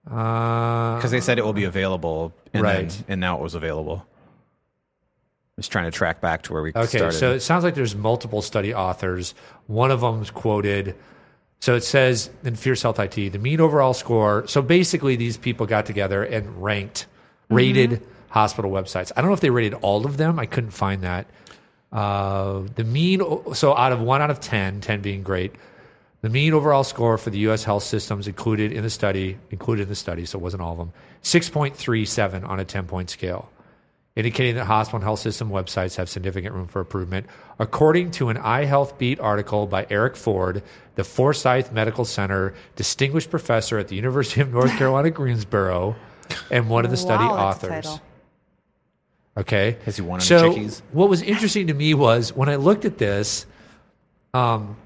Uh, 0.10 0.96
Because 0.96 1.12
they 1.12 1.20
said 1.20 1.38
it 1.38 1.43
will 1.43 1.52
be 1.52 1.65
available, 1.65 2.34
and 2.54 2.63
Right. 2.63 2.88
then, 2.89 3.06
and 3.10 3.20
now 3.22 3.36
it 3.36 3.41
was 3.41 3.54
available. 3.56 4.06
Just 5.58 5.72
trying 5.72 5.86
to 5.86 5.91
track 5.91 6.22
back 6.22 6.43
to 6.43 6.54
where 6.54 6.62
we 6.62 6.70
started. 6.70 6.89
Okay, 6.89 6.98
started. 7.00 7.17
so 7.17 7.32
it 7.32 7.39
sounds 7.39 7.63
like 7.63 7.74
there's 7.74 7.96
multiple 7.96 8.43
study 8.43 8.76
authors. 8.76 9.34
One 9.65 9.89
of 9.89 10.02
them's 10.02 10.30
quoted. 10.30 10.96
So 11.60 11.74
it 11.74 11.84
says 11.84 12.30
in 12.43 12.56
Fierce 12.56 12.84
Health 12.84 13.00
IT, 13.00 13.15
the 13.15 13.39
mean 13.39 13.60
overall 13.60 13.96
score. 13.96 14.46
So 14.46 14.62
basically, 14.62 15.15
these 15.15 15.36
people 15.36 15.65
got 15.65 15.88
together 15.88 16.24
and 16.24 16.62
ranked, 16.62 17.08
rated 17.50 18.06
hospital 18.30 18.70
websites. 18.70 19.12
I 19.17 19.22
don't 19.22 19.32
know 19.32 19.34
if 19.34 19.39
they 19.39 19.50
rated 19.50 19.74
all 19.76 20.06
of 20.06 20.17
them. 20.17 20.38
I 20.38 20.46
couldn't 20.46 20.72
find 20.72 21.02
that. 21.02 21.26
Uh, 21.91 22.63
the 22.76 22.84
mean, 22.84 23.22
so 23.56 23.76
out 23.76 23.91
of 23.91 24.00
one 24.00 24.22
out 24.22 24.30
of 24.30 24.39
10, 24.39 24.82
10 24.82 25.02
being 25.02 25.24
great, 25.24 25.56
the 26.22 26.30
mean 26.30 26.54
overall 26.54 26.84
score 26.84 27.17
for 27.17 27.32
the 27.32 27.39
U.S. 27.39 27.63
health 27.63 27.84
systems 27.84 28.28
included 28.28 28.72
in 28.72 28.84
the 28.84 28.91
study, 28.91 29.39
included 29.50 29.84
in 29.84 29.89
the 29.89 29.96
study, 29.96 30.26
so 30.26 30.38
it 30.38 30.41
wasn't 30.41 30.62
all 30.62 30.74
of 30.74 30.78
them, 30.78 30.93
6.37 31.24 32.48
on 32.48 32.60
a 32.60 32.65
10 32.65 32.86
point 32.86 33.10
scale 33.10 33.50
indicating 34.17 34.56
that 34.56 34.65
hospital 34.65 34.97
and 34.97 35.03
health 35.03 35.19
system 35.19 35.51
websites 35.51 35.95
have 35.95 36.10
significant 36.10 36.56
room 36.56 36.65
for 36.67 36.80
improvement. 36.80 37.27
According 37.60 38.10
to 38.12 38.30
an 38.30 38.38
iHealth 38.38 38.97
Beat 38.97 39.19
article 39.19 39.67
by 39.67 39.86
Eric 39.91 40.15
Ford, 40.15 40.63
the 40.95 41.03
Forsyth 41.03 41.71
Medical 41.71 42.03
Center 42.03 42.56
distinguished 42.75 43.30
professor 43.30 43.77
at 43.77 43.89
the 43.89 43.95
University 43.95 44.41
of 44.41 44.51
North 44.51 44.75
Carolina, 44.75 45.12
Greensboro, 45.12 45.95
and 46.49 46.67
one 46.67 46.84
of 46.84 46.89
the 46.89 46.97
study 46.97 47.23
Wow, 47.23 47.49
authors. 47.49 47.99
Okay. 49.38 49.77
Has 49.86 49.97
he 49.97 50.01
won 50.01 50.19
any 50.19 50.25
so 50.25 50.51
chickies? 50.51 50.82
what 50.93 51.10
was 51.10 51.21
interesting 51.21 51.67
to 51.67 51.75
me 51.75 51.93
was 51.93 52.34
when 52.36 52.49
I 52.49 52.56
looked 52.56 52.86
at 52.86 52.97
this, 52.97 53.45
um, 54.34 54.77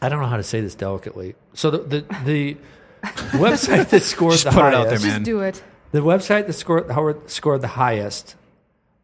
I 0.00 0.08
don't 0.08 0.20
know 0.20 0.28
how 0.28 0.36
to 0.36 0.44
say 0.44 0.60
this 0.60 0.76
delicately. 0.76 1.34
So 1.54 1.72
the 1.72 1.78
the, 1.78 2.00
the 2.24 2.56
website 3.32 3.90
that 3.90 4.04
scored 4.04 4.34
Just 4.34 4.44
the 4.44 4.50
put 4.52 4.66
it 4.66 4.74
out 4.74 4.90
there, 4.90 5.00
man. 5.00 5.08
Just 5.10 5.22
do 5.24 5.40
it. 5.40 5.60
the 5.90 6.00
website 6.00 6.46
that 6.46 6.52
scored 6.52 7.28
scored 7.28 7.60
the 7.60 7.66
highest 7.68 8.36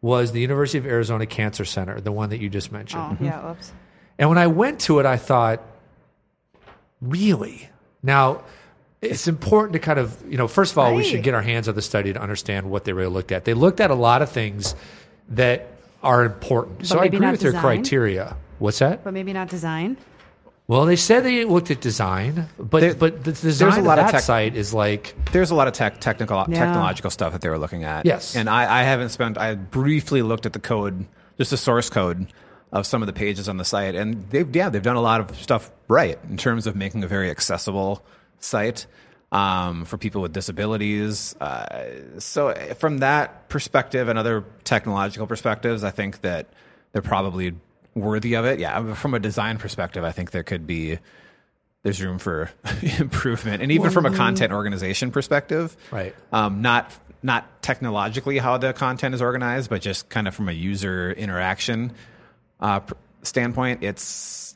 was 0.01 0.31
the 0.31 0.41
University 0.41 0.77
of 0.77 0.85
Arizona 0.85 1.25
Cancer 1.25 1.65
Center, 1.65 2.01
the 2.01 2.11
one 2.11 2.29
that 2.29 2.39
you 2.39 2.49
just 2.49 2.71
mentioned. 2.71 3.17
Oh, 3.21 3.23
yeah. 3.23 3.51
Oops. 3.51 3.71
And 4.17 4.29
when 4.29 4.37
I 4.37 4.47
went 4.47 4.81
to 4.81 4.99
it, 4.99 5.05
I 5.05 5.17
thought, 5.17 5.61
really? 7.01 7.69
Now, 8.03 8.43
it's 9.01 9.27
important 9.27 9.73
to 9.73 9.79
kind 9.79 9.99
of, 9.99 10.17
you 10.29 10.37
know, 10.37 10.47
first 10.47 10.71
of 10.71 10.77
all, 10.77 10.95
we 10.95 11.03
should 11.03 11.23
get 11.23 11.33
our 11.33 11.41
hands 11.41 11.67
on 11.67 11.75
the 11.75 11.81
study 11.81 12.13
to 12.13 12.21
understand 12.21 12.69
what 12.69 12.83
they 12.83 12.93
really 12.93 13.11
looked 13.11 13.31
at. 13.31 13.45
They 13.45 13.53
looked 13.53 13.79
at 13.79 13.89
a 13.91 13.95
lot 13.95 14.21
of 14.21 14.31
things 14.31 14.75
that 15.29 15.67
are 16.03 16.23
important. 16.23 16.87
so 16.87 16.99
I 16.99 17.05
agree 17.05 17.19
with 17.19 17.39
their 17.39 17.51
design? 17.51 17.61
criteria. 17.61 18.37
What's 18.59 18.79
that? 18.79 19.03
But 19.03 19.13
maybe 19.13 19.33
not 19.33 19.49
design. 19.49 19.97
Well, 20.67 20.85
they 20.85 20.95
said 20.95 21.23
they 21.25 21.43
looked 21.43 21.69
at 21.69 21.81
design, 21.81 22.47
but 22.57 22.79
There- 22.79 22.93
but 22.95 23.23
the 23.25 23.33
design 23.33 23.79
a 23.79 23.81
lot 23.83 23.99
of 23.99 24.05
of 24.05 24.11
that 24.11 24.17
tech- 24.19 24.21
site 24.23 24.55
is 24.55 24.73
like 24.73 25.15
There's 25.33 25.51
a 25.51 25.55
lot 25.55 25.67
of 25.67 25.73
tech, 25.73 25.99
technical, 25.99 26.45
Yeah. 26.47 26.59
technological 26.65 27.11
stuff 27.11 27.33
that 27.33 27.41
they 27.41 27.49
were 27.49 27.57
looking 27.57 27.83
at. 27.83 28.05
Yes. 28.05 28.35
and 28.35 28.49
I, 28.49 28.79
I 28.81 28.83
haven't 28.83 29.09
spent. 29.09 29.37
I 29.37 29.55
briefly 29.55 30.21
looked 30.21 30.45
at 30.45 30.53
the 30.53 30.59
code, 30.59 31.05
just 31.37 31.51
the 31.51 31.57
source 31.57 31.89
code 31.89 32.27
of 32.71 32.85
some 32.87 33.01
of 33.01 33.07
the 33.07 33.13
pages 33.13 33.49
on 33.49 33.57
the 33.57 33.65
site, 33.65 33.95
and 33.95 34.23
they've 34.29 34.55
yeah 34.55 34.69
they've 34.69 34.81
done 34.81 34.95
a 34.95 35.01
lot 35.01 35.19
of 35.19 35.35
stuff 35.41 35.71
right 35.89 36.17
in 36.29 36.37
terms 36.37 36.67
of 36.67 36.75
making 36.75 37.03
a 37.03 37.07
very 37.07 37.29
accessible 37.29 38.01
site 38.39 38.85
um, 39.33 39.83
for 39.83 39.97
people 39.97 40.21
with 40.21 40.31
disabilities. 40.31 41.35
Uh, 41.41 41.65
so 42.19 42.53
from 42.79 42.99
that 42.99 43.49
perspective 43.49 44.07
and 44.07 44.17
other 44.17 44.45
technological 44.63 45.27
perspectives, 45.27 45.83
I 45.83 45.91
think 45.91 46.21
that 46.21 46.47
they're 46.93 47.01
probably 47.01 47.53
worthy 47.95 48.35
of 48.35 48.45
it. 48.45 48.59
Yeah, 48.59 48.93
from 48.93 49.13
a 49.13 49.19
design 49.19 49.57
perspective, 49.57 50.03
I 50.03 50.11
think 50.11 50.31
there 50.31 50.43
could 50.43 50.65
be 50.67 50.99
there's 51.83 52.01
room 52.01 52.19
for 52.19 52.51
improvement, 52.99 53.61
and 53.61 53.71
even 53.71 53.91
from 53.91 54.05
a 54.05 54.15
content 54.15 54.53
organization 54.53 55.11
perspective, 55.11 55.75
Right. 55.91 56.15
Um, 56.31 56.61
not 56.61 56.91
not 57.23 57.61
technologically 57.61 58.39
how 58.39 58.57
the 58.57 58.73
content 58.73 59.13
is 59.13 59.21
organized, 59.21 59.69
but 59.69 59.81
just 59.81 60.09
kind 60.09 60.27
of 60.27 60.33
from 60.33 60.49
a 60.49 60.53
user 60.53 61.11
interaction 61.11 61.93
uh, 62.59 62.79
standpoint, 63.23 63.83
it's 63.83 64.55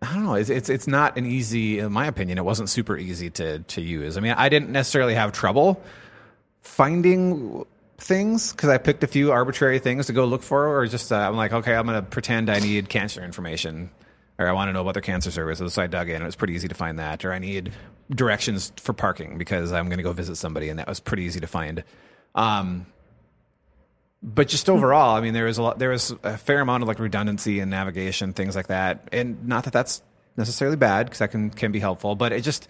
I 0.00 0.14
don't 0.14 0.24
know. 0.24 0.34
It's, 0.34 0.50
it's 0.50 0.68
it's 0.68 0.86
not 0.86 1.16
an 1.18 1.26
easy, 1.26 1.80
in 1.80 1.92
my 1.92 2.06
opinion, 2.06 2.38
it 2.38 2.44
wasn't 2.44 2.68
super 2.68 2.96
easy 2.96 3.30
to 3.30 3.60
to 3.60 3.80
use. 3.80 4.16
I 4.16 4.20
mean, 4.20 4.32
I 4.32 4.48
didn't 4.48 4.70
necessarily 4.70 5.14
have 5.14 5.32
trouble 5.32 5.82
finding 6.60 7.64
things 7.98 8.52
because 8.52 8.70
I 8.70 8.78
picked 8.78 9.02
a 9.02 9.06
few 9.06 9.32
arbitrary 9.32 9.78
things 9.80 10.06
to 10.06 10.12
go 10.12 10.24
look 10.24 10.42
for, 10.42 10.66
or 10.66 10.86
just 10.86 11.12
uh, 11.12 11.16
I'm 11.16 11.36
like, 11.36 11.52
okay, 11.52 11.74
I'm 11.74 11.86
going 11.86 12.02
to 12.02 12.08
pretend 12.08 12.48
I 12.48 12.60
need 12.60 12.88
cancer 12.88 13.22
information, 13.22 13.90
or 14.38 14.48
I 14.48 14.52
want 14.52 14.68
to 14.68 14.72
know 14.72 14.80
about 14.80 14.94
their 14.94 15.02
cancer 15.02 15.30
services. 15.30 15.74
So 15.74 15.82
I 15.82 15.86
dug 15.88 16.08
in; 16.08 16.16
and 16.16 16.22
it 16.22 16.26
was 16.26 16.36
pretty 16.36 16.54
easy 16.54 16.68
to 16.68 16.74
find 16.74 16.98
that. 16.98 17.24
Or 17.24 17.32
I 17.32 17.38
need 17.38 17.72
directions 18.10 18.72
for 18.76 18.92
parking 18.92 19.36
because 19.36 19.72
I'm 19.72 19.86
going 19.86 19.98
to 19.98 20.04
go 20.04 20.12
visit 20.12 20.36
somebody, 20.36 20.68
and 20.68 20.78
that 20.78 20.88
was 20.88 21.00
pretty 21.00 21.24
easy 21.24 21.40
to 21.40 21.46
find. 21.46 21.84
Um, 22.34 22.86
but 24.22 24.48
just 24.48 24.68
overall, 24.68 25.16
I 25.16 25.20
mean, 25.20 25.34
there 25.34 25.44
was 25.44 25.58
a 25.58 25.62
lot, 25.62 25.78
there 25.78 25.90
was 25.90 26.14
a 26.22 26.36
fair 26.36 26.60
amount 26.60 26.82
of 26.82 26.88
like 26.88 26.98
redundancy 26.98 27.60
and 27.60 27.70
navigation, 27.70 28.32
things 28.32 28.56
like 28.56 28.68
that, 28.68 29.08
and 29.12 29.46
not 29.46 29.64
that 29.64 29.72
that's 29.72 30.02
necessarily 30.36 30.76
bad 30.76 31.06
because 31.06 31.18
that 31.18 31.30
can 31.30 31.50
can 31.50 31.72
be 31.72 31.80
helpful, 31.80 32.14
but 32.14 32.32
it 32.32 32.42
just 32.42 32.68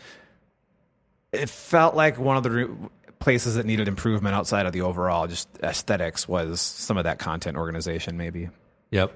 it 1.33 1.51
felt 1.51 1.95
like 1.95 2.19
one 2.19 2.37
of 2.37 2.43
the 2.43 2.91
places 3.19 3.57
that 3.57 3.67
needed 3.67 3.89
improvement 3.89 4.35
outside 4.35 4.67
of 4.67 4.73
the 4.73 4.83
overall 4.83 5.27
just 5.27 5.49
aesthetics 5.63 6.29
was 6.29 6.61
some 6.61 6.97
of 6.97 7.05
that 7.05 7.19
content 7.19 7.57
organization, 7.57 8.17
maybe. 8.17 8.49
Yep. 8.91 9.13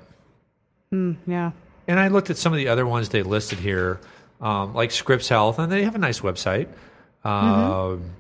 Yeah. 1.27 1.53
And 1.89 1.99
I 1.99 2.09
looked 2.09 2.31
at 2.31 2.37
some 2.37 2.53
of 2.53 2.59
the 2.59 2.69
other 2.69 2.87
ones 2.87 3.09
they 3.09 3.23
listed 3.23 3.59
here, 3.59 4.01
um, 4.41 4.75
like 4.75 4.91
Scripps 4.91 5.29
Health, 5.29 5.59
and 5.59 5.71
they 5.71 5.85
have 5.85 5.95
a 5.95 5.99
nice 5.99 6.21
website. 6.21 6.69
Um, 7.25 8.13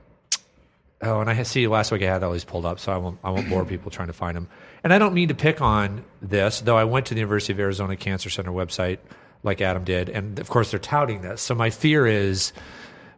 oh, 1.03 1.21
and 1.21 1.29
I 1.29 1.43
see 1.43 1.67
last 1.69 1.93
week 1.93 2.03
I 2.03 2.07
had 2.07 2.23
all 2.23 2.33
these 2.33 2.45
pulled 2.45 2.65
up, 2.65 2.81
so 2.81 2.93
I 2.93 2.97
won't 2.97 3.19
I 3.23 3.31
won't 3.31 3.49
bore 3.49 3.65
people 3.65 3.91
trying 3.91 4.09
to 4.09 4.13
find 4.13 4.37
them. 4.37 4.49
And 4.85 4.93
I 4.93 4.99
don't 4.99 5.15
mean 5.15 5.29
to 5.29 5.35
pick 5.35 5.61
on 5.61 6.05
this, 6.21 6.61
though. 6.61 6.77
I 6.77 6.85
went 6.85 7.07
to 7.07 7.15
the 7.15 7.21
University 7.21 7.53
of 7.53 7.61
Arizona 7.61 7.97
Cancer 7.97 8.31
Center 8.31 8.51
website, 8.51 8.99
like 9.43 9.61
Adam 9.61 9.85
did, 9.85 10.09
and 10.09 10.39
of 10.39 10.49
course 10.49 10.71
they're 10.71 10.81
touting 10.81 11.23
this. 11.23 11.41
So 11.41 11.55
my 11.55 11.71
fear 11.71 12.07
is 12.07 12.53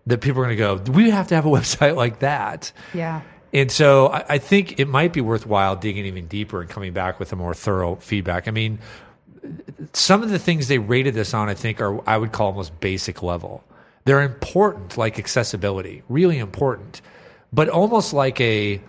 that 0.06 0.20
people 0.20 0.42
are 0.42 0.44
going 0.44 0.56
to 0.56 0.84
go, 0.84 0.92
"We 0.92 1.10
have 1.10 1.28
to 1.28 1.34
have 1.34 1.46
a 1.46 1.50
website 1.58 1.96
like 1.96 2.20
that." 2.20 2.72
Yeah. 2.92 3.22
And 3.52 3.70
so 3.70 4.08
I, 4.08 4.24
I 4.30 4.38
think 4.38 4.80
it 4.80 4.88
might 4.88 5.12
be 5.12 5.20
worthwhile 5.20 5.76
digging 5.76 6.06
even 6.06 6.26
deeper 6.26 6.60
and 6.60 6.68
coming 6.68 6.92
back 6.92 7.20
with 7.20 7.32
a 7.32 7.36
more 7.36 7.54
thorough 7.54 7.94
feedback. 7.96 8.48
I 8.48 8.50
mean, 8.50 8.80
some 9.92 10.22
of 10.22 10.30
the 10.30 10.38
things 10.38 10.68
they 10.68 10.78
rated 10.78 11.14
this 11.14 11.32
on, 11.32 11.48
I 11.48 11.54
think, 11.54 11.80
are 11.80 12.06
I 12.08 12.18
would 12.18 12.32
call 12.32 12.48
almost 12.48 12.78
basic 12.80 13.22
level. 13.22 13.64
They're 14.04 14.22
important, 14.22 14.98
like 14.98 15.18
accessibility, 15.18 16.02
really 16.08 16.38
important, 16.38 17.00
but 17.52 17.68
almost 17.68 18.12
like 18.12 18.40
a. 18.40 18.80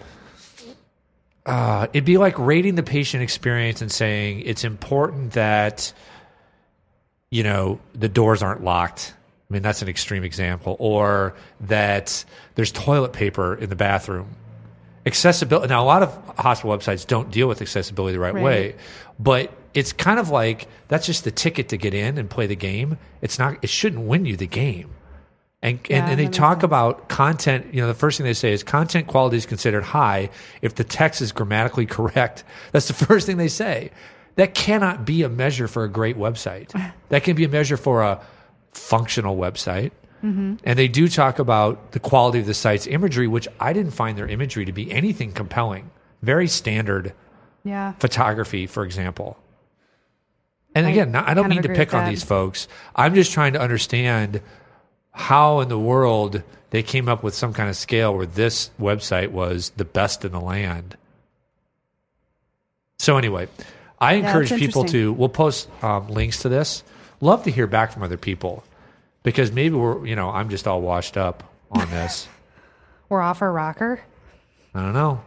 Uh, 1.45 1.85
it'd 1.93 2.05
be 2.05 2.17
like 2.17 2.37
rating 2.39 2.73
the 2.73 2.81
patient 2.81 3.21
experience 3.21 3.79
and 3.79 3.91
saying 3.91 4.41
it's 4.41 4.63
important 4.63 5.33
that, 5.33 5.93
you 7.29 7.43
know, 7.43 7.79
the 7.93 8.09
doors 8.09 8.41
aren't 8.41 8.63
locked. 8.63 9.13
I 9.49 9.53
mean, 9.53 9.61
that's 9.61 9.81
an 9.81 9.87
extreme 9.89 10.23
example, 10.23 10.75
or 10.79 11.35
that 11.61 12.25
there's 12.55 12.71
toilet 12.71 13.13
paper 13.13 13.53
in 13.55 13.69
the 13.69 13.75
bathroom. 13.75 14.35
Accessibility 15.05 15.67
now 15.67 15.83
a 15.83 15.85
lot 15.85 16.01
of 16.01 16.15
hospital 16.39 16.75
websites 16.75 17.05
don't 17.05 17.29
deal 17.29 17.47
with 17.47 17.61
accessibility 17.61 18.13
the 18.13 18.19
right, 18.19 18.33
Right. 18.33 18.43
way 18.43 18.75
but 19.19 19.51
it's 19.75 19.93
kind 19.93 20.19
of 20.19 20.29
like 20.29 20.67
that's 20.87 21.05
just 21.05 21.23
the 21.25 21.31
ticket 21.31 21.69
to 21.69 21.77
get 21.77 21.93
in 21.93 22.17
and 22.17 22.27
play 22.29 22.47
the 22.47 22.55
game. 22.55 22.97
It's 23.21 23.37
not 23.37 23.57
it 23.61 23.69
shouldn't 23.69 24.01
win 24.07 24.25
you 24.25 24.35
the 24.35 24.47
game. 24.47 24.89
And 25.61 25.77
and, 25.77 25.89
Yeah, 25.89 26.09
and 26.09 26.19
they 26.19 26.27
talk 26.27 26.55
sense. 26.57 26.63
about 26.63 27.07
content 27.07 27.71
you 27.71 27.81
know 27.81 27.87
the 27.87 27.93
first 27.93 28.17
thing 28.17 28.25
they 28.25 28.33
say 28.33 28.51
is 28.51 28.63
content 28.63 29.05
quality 29.05 29.37
is 29.37 29.45
considered 29.45 29.83
high 29.83 30.31
if 30.63 30.73
the 30.73 30.83
text 30.83 31.21
is 31.21 31.31
grammatically 31.31 31.85
correct. 31.97 32.43
That's 32.71 32.87
the 32.87 32.93
first 32.95 33.27
thing 33.27 33.37
they 33.37 33.47
say. 33.47 33.91
That 34.37 34.55
cannot 34.55 35.05
be 35.05 35.21
a 35.21 35.29
measure 35.29 35.67
for 35.67 35.83
a 35.83 35.87
great 35.89 36.17
website. 36.17 36.73
That 37.09 37.23
can 37.23 37.35
be 37.35 37.43
a 37.45 37.49
measure 37.49 37.77
for 37.77 38.01
a 38.01 38.19
functional 38.75 39.35
website 39.37 39.91
Mm-hmm. 40.23 40.55
And 40.63 40.79
they 40.79 40.87
do 40.87 41.07
talk 41.07 41.37
about 41.37 41.91
the 41.91 41.99
quality 41.99 42.39
of 42.39 42.47
the 42.47 42.55
site's 42.55 42.87
imagery, 42.87 43.27
which 43.27 43.47
I 43.59 43.73
didn't 43.73 43.91
find 43.91 44.17
their 44.17 44.27
imagery 44.27 44.65
to 44.65 44.71
be 44.71 44.91
anything 44.91 45.31
compelling. 45.31 45.91
Very 46.23 46.47
standard 46.47 47.13
Yeah. 47.63 47.91
photography, 47.99 48.65
for 48.65 48.83
example. 48.83 49.37
And 50.73 50.87
I 50.87 50.89
again, 50.89 51.11
not- 51.11 51.27
I 51.27 51.35
don't 51.35 51.47
mean 51.49 51.61
to 51.61 51.69
pick 51.69 51.93
on 51.93 52.09
these 52.09 52.23
folks. 52.23 52.67
I'm 52.95 53.13
just 53.13 53.33
trying 53.33 53.53
to 53.53 53.61
understand 53.61 54.41
how 55.11 55.59
in 55.59 55.69
the 55.69 55.77
world 55.77 56.41
they 56.71 56.81
came 56.81 57.07
up 57.07 57.21
with 57.21 57.35
some 57.35 57.53
kind 57.53 57.69
of 57.69 57.75
scale 57.75 58.15
where 58.15 58.25
this 58.25 58.71
website 58.81 59.29
was 59.29 59.71
the 59.77 59.85
best 59.85 60.25
in 60.25 60.31
the 60.31 60.41
land. 60.41 60.97
So 62.97 63.17
anyway, 63.17 63.47
I 63.99 64.13
encourage 64.13 64.49
people 64.49 64.85
to. 64.85 65.13
We'll 65.13 65.29
post 65.29 65.69
um, 65.83 66.07
links 66.07 66.39
to 66.41 66.49
this. 66.49 66.83
Love 67.21 67.43
to 67.43 67.51
hear 67.51 67.67
back 67.67 67.91
from 67.91 68.03
other 68.03 68.17
people 68.17 68.63
because 69.23 69.51
maybe 69.51 69.75
we're 69.75 70.05
you 70.05 70.15
know 70.15 70.29
I'm 70.29 70.49
just 70.49 70.67
all 70.67 70.81
washed 70.81 71.17
up 71.17 71.43
on 71.71 71.89
this. 71.89 72.27
We're 73.09 73.21
off 73.21 73.41
our 73.43 73.51
rocker. 73.51 74.01
I 74.73 74.81
don't 74.81 74.93
know. 74.93 75.21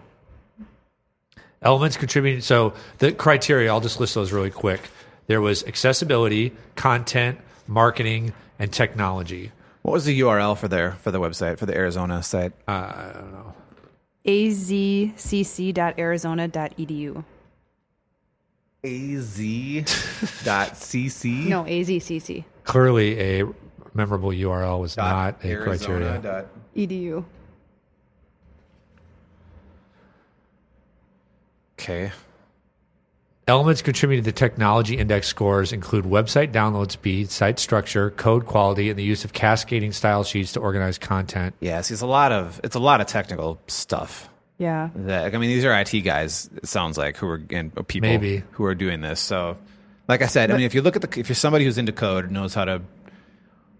Elements 1.62 1.96
contributing. 1.96 2.40
So 2.40 2.74
the 2.98 3.12
criteria, 3.12 3.70
I'll 3.70 3.81
just 3.81 4.01
list 4.01 4.16
those 4.16 4.33
really 4.33 4.51
quick. 4.51 4.81
There 5.29 5.40
was 5.40 5.62
accessibility, 5.64 6.53
content, 6.74 7.38
marketing, 7.68 8.33
and 8.59 8.72
technology. 8.72 9.53
What 9.83 9.92
was 9.92 10.07
the 10.07 10.18
URL 10.20 10.59
for 10.59 10.66
their 10.66 10.92
for 10.92 11.12
the 11.12 11.20
website 11.20 11.59
for 11.59 11.66
the 11.66 11.77
Arizona 11.77 12.20
site? 12.22 12.53
Uh, 12.66 12.72
I 12.72 13.12
don't 13.14 13.33
know. 13.33 13.55
azcc.arizona.edu. 14.27 17.24
az.cc. 18.85 20.45
No, 21.49 21.64
azcc. 21.64 22.45
Clearly, 22.64 23.41
a 23.41 23.47
memorable 23.95 24.31
URL 24.31 24.81
was 24.81 24.97
not 24.97 25.45
a 25.45 25.57
criteria. 25.57 26.19
Dot, 26.19 26.47
Edu. 26.77 27.25
okay. 31.79 32.12
Elements 33.47 33.81
contributing 33.81 34.23
to 34.23 34.31
the 34.31 34.37
technology 34.37 34.99
index 34.99 35.27
scores 35.27 35.73
include 35.73 36.05
website 36.05 36.53
download 36.53 36.91
speed, 36.91 37.31
site 37.31 37.59
structure, 37.59 38.11
code 38.11 38.45
quality, 38.45 38.91
and 38.91 38.99
the 38.99 39.03
use 39.03 39.25
of 39.25 39.33
cascading 39.33 39.91
style 39.93 40.23
sheets 40.23 40.53
to 40.53 40.61
organize 40.61 40.99
content. 40.99 41.55
Yeah, 41.61 41.81
see, 41.81 41.95
it's 41.95 42.03
a 42.03 42.07
lot 42.07 42.31
of 42.31 42.61
it's 42.62 42.77
a 42.77 42.79
lot 42.79 43.01
of 43.01 43.07
technical 43.07 43.59
stuff. 43.67 44.29
Yeah. 44.59 44.90
That, 44.94 45.35
I 45.35 45.38
mean, 45.38 45.51
these 45.51 45.64
are 45.64 45.73
IT 45.81 46.01
guys. 46.01 46.51
It 46.57 46.66
sounds 46.68 46.99
like 46.99 47.16
who 47.16 47.29
are 47.29 47.42
and 47.51 47.73
people 47.87 48.09
Maybe. 48.09 48.42
who 48.53 48.64
are 48.64 48.75
doing 48.75 49.01
this. 49.01 49.21
So, 49.21 49.57
like 50.09 50.21
I 50.23 50.27
said, 50.27 50.51
I 50.51 50.57
mean, 50.57 50.66
if 50.66 50.75
you 50.75 50.83
look 50.83 50.97
at 50.97 51.03
the 51.03 51.21
if 51.21 51.29
you're 51.29 51.37
somebody 51.37 51.64
who's 51.64 51.79
into 51.79 51.92
code, 51.92 52.31
knows 52.31 52.55
how 52.55 52.64
to 52.64 52.83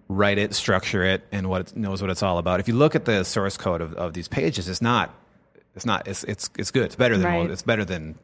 write 0.09 0.39
it, 0.39 0.55
structure 0.55 1.03
it, 1.05 1.27
and 1.33 1.49
what 1.51 1.63
it 1.73 1.77
knows 1.77 2.01
what 2.01 2.11
it's 2.11 2.23
all 2.23 2.39
about. 2.39 2.61
If 2.61 2.69
you 2.69 2.75
look 2.75 2.95
at 2.95 3.05
the 3.05 3.25
source 3.25 3.57
code 3.57 3.81
of, 3.81 3.93
of 3.95 4.13
these 4.15 4.29
pages, 4.29 4.69
it's 4.69 4.81
not 4.83 5.15
it's 5.75 5.85
not 5.85 6.07
it's 6.07 6.23
it's 6.25 6.49
it's 6.59 6.71
good. 6.71 6.85
It's 6.85 6.97
better 6.97 7.17
than 7.19 7.27
Right. 7.27 7.51
it's 7.51 7.63
better 7.63 7.85
than 7.85 8.17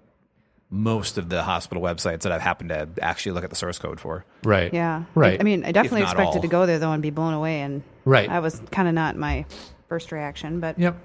most 0.71 1.19
of 1.19 1.29
the 1.29 1.43
hospital 1.43 1.83
websites 1.83 2.23
that 2.23 2.33
I've 2.33 2.41
happened 2.41 2.71
to 2.71 2.89
actually 3.01 3.33
look 3.33 3.45
at 3.45 3.51
the 3.51 3.57
source 3.57 3.79
code 3.79 4.01
for. 4.01 4.25
Right. 4.45 4.73
Yeah. 4.73 5.05
Right. 5.15 5.35
I, 5.39 5.41
I 5.41 5.43
mean, 5.45 5.65
I 5.65 5.73
definitely 5.73 6.03
expected 6.03 6.37
all. 6.37 6.43
to 6.43 6.49
go 6.49 6.67
there 6.67 6.79
though 6.79 6.93
and 6.93 7.03
be 7.03 7.11
blown 7.11 7.35
away, 7.35 7.61
and 7.61 7.83
Right. 8.05 8.29
that 8.29 8.43
was 8.43 8.61
kind 8.71 8.89
of 8.89 8.95
not 8.95 9.17
my 9.17 9.45
first 9.89 10.11
reaction. 10.13 10.61
But 10.61 10.79
Yep. 10.79 10.97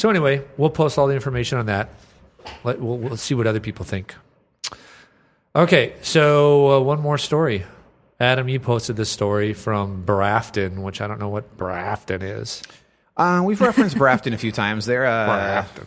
So 0.00 0.08
anyway, 0.08 0.42
we'll 0.56 0.70
post 0.70 0.96
all 0.96 1.08
the 1.08 1.14
information 1.14 1.58
on 1.58 1.66
that. 1.66 1.90
Let, 2.64 2.80
we'll, 2.80 2.96
we'll 2.96 3.18
see 3.18 3.34
what 3.34 3.46
other 3.46 3.60
people 3.60 3.84
think. 3.84 4.14
Okay, 5.54 5.92
so 6.00 6.70
uh, 6.70 6.80
one 6.80 7.02
more 7.02 7.18
story. 7.18 7.66
Adam, 8.18 8.48
you 8.48 8.60
posted 8.60 8.96
this 8.96 9.10
story 9.10 9.52
from 9.52 10.02
Brafton, 10.06 10.80
which 10.80 11.02
I 11.02 11.06
don't 11.06 11.20
know 11.20 11.28
what 11.28 11.54
Brafton 11.58 12.22
is. 12.22 12.62
Uh, 13.14 13.42
we've 13.44 13.60
referenced 13.60 13.98
Brafton 13.98 14.32
a 14.32 14.38
few 14.38 14.52
times. 14.52 14.86
They're 14.86 15.04
uh, 15.04 15.26
Brafton. 15.26 15.86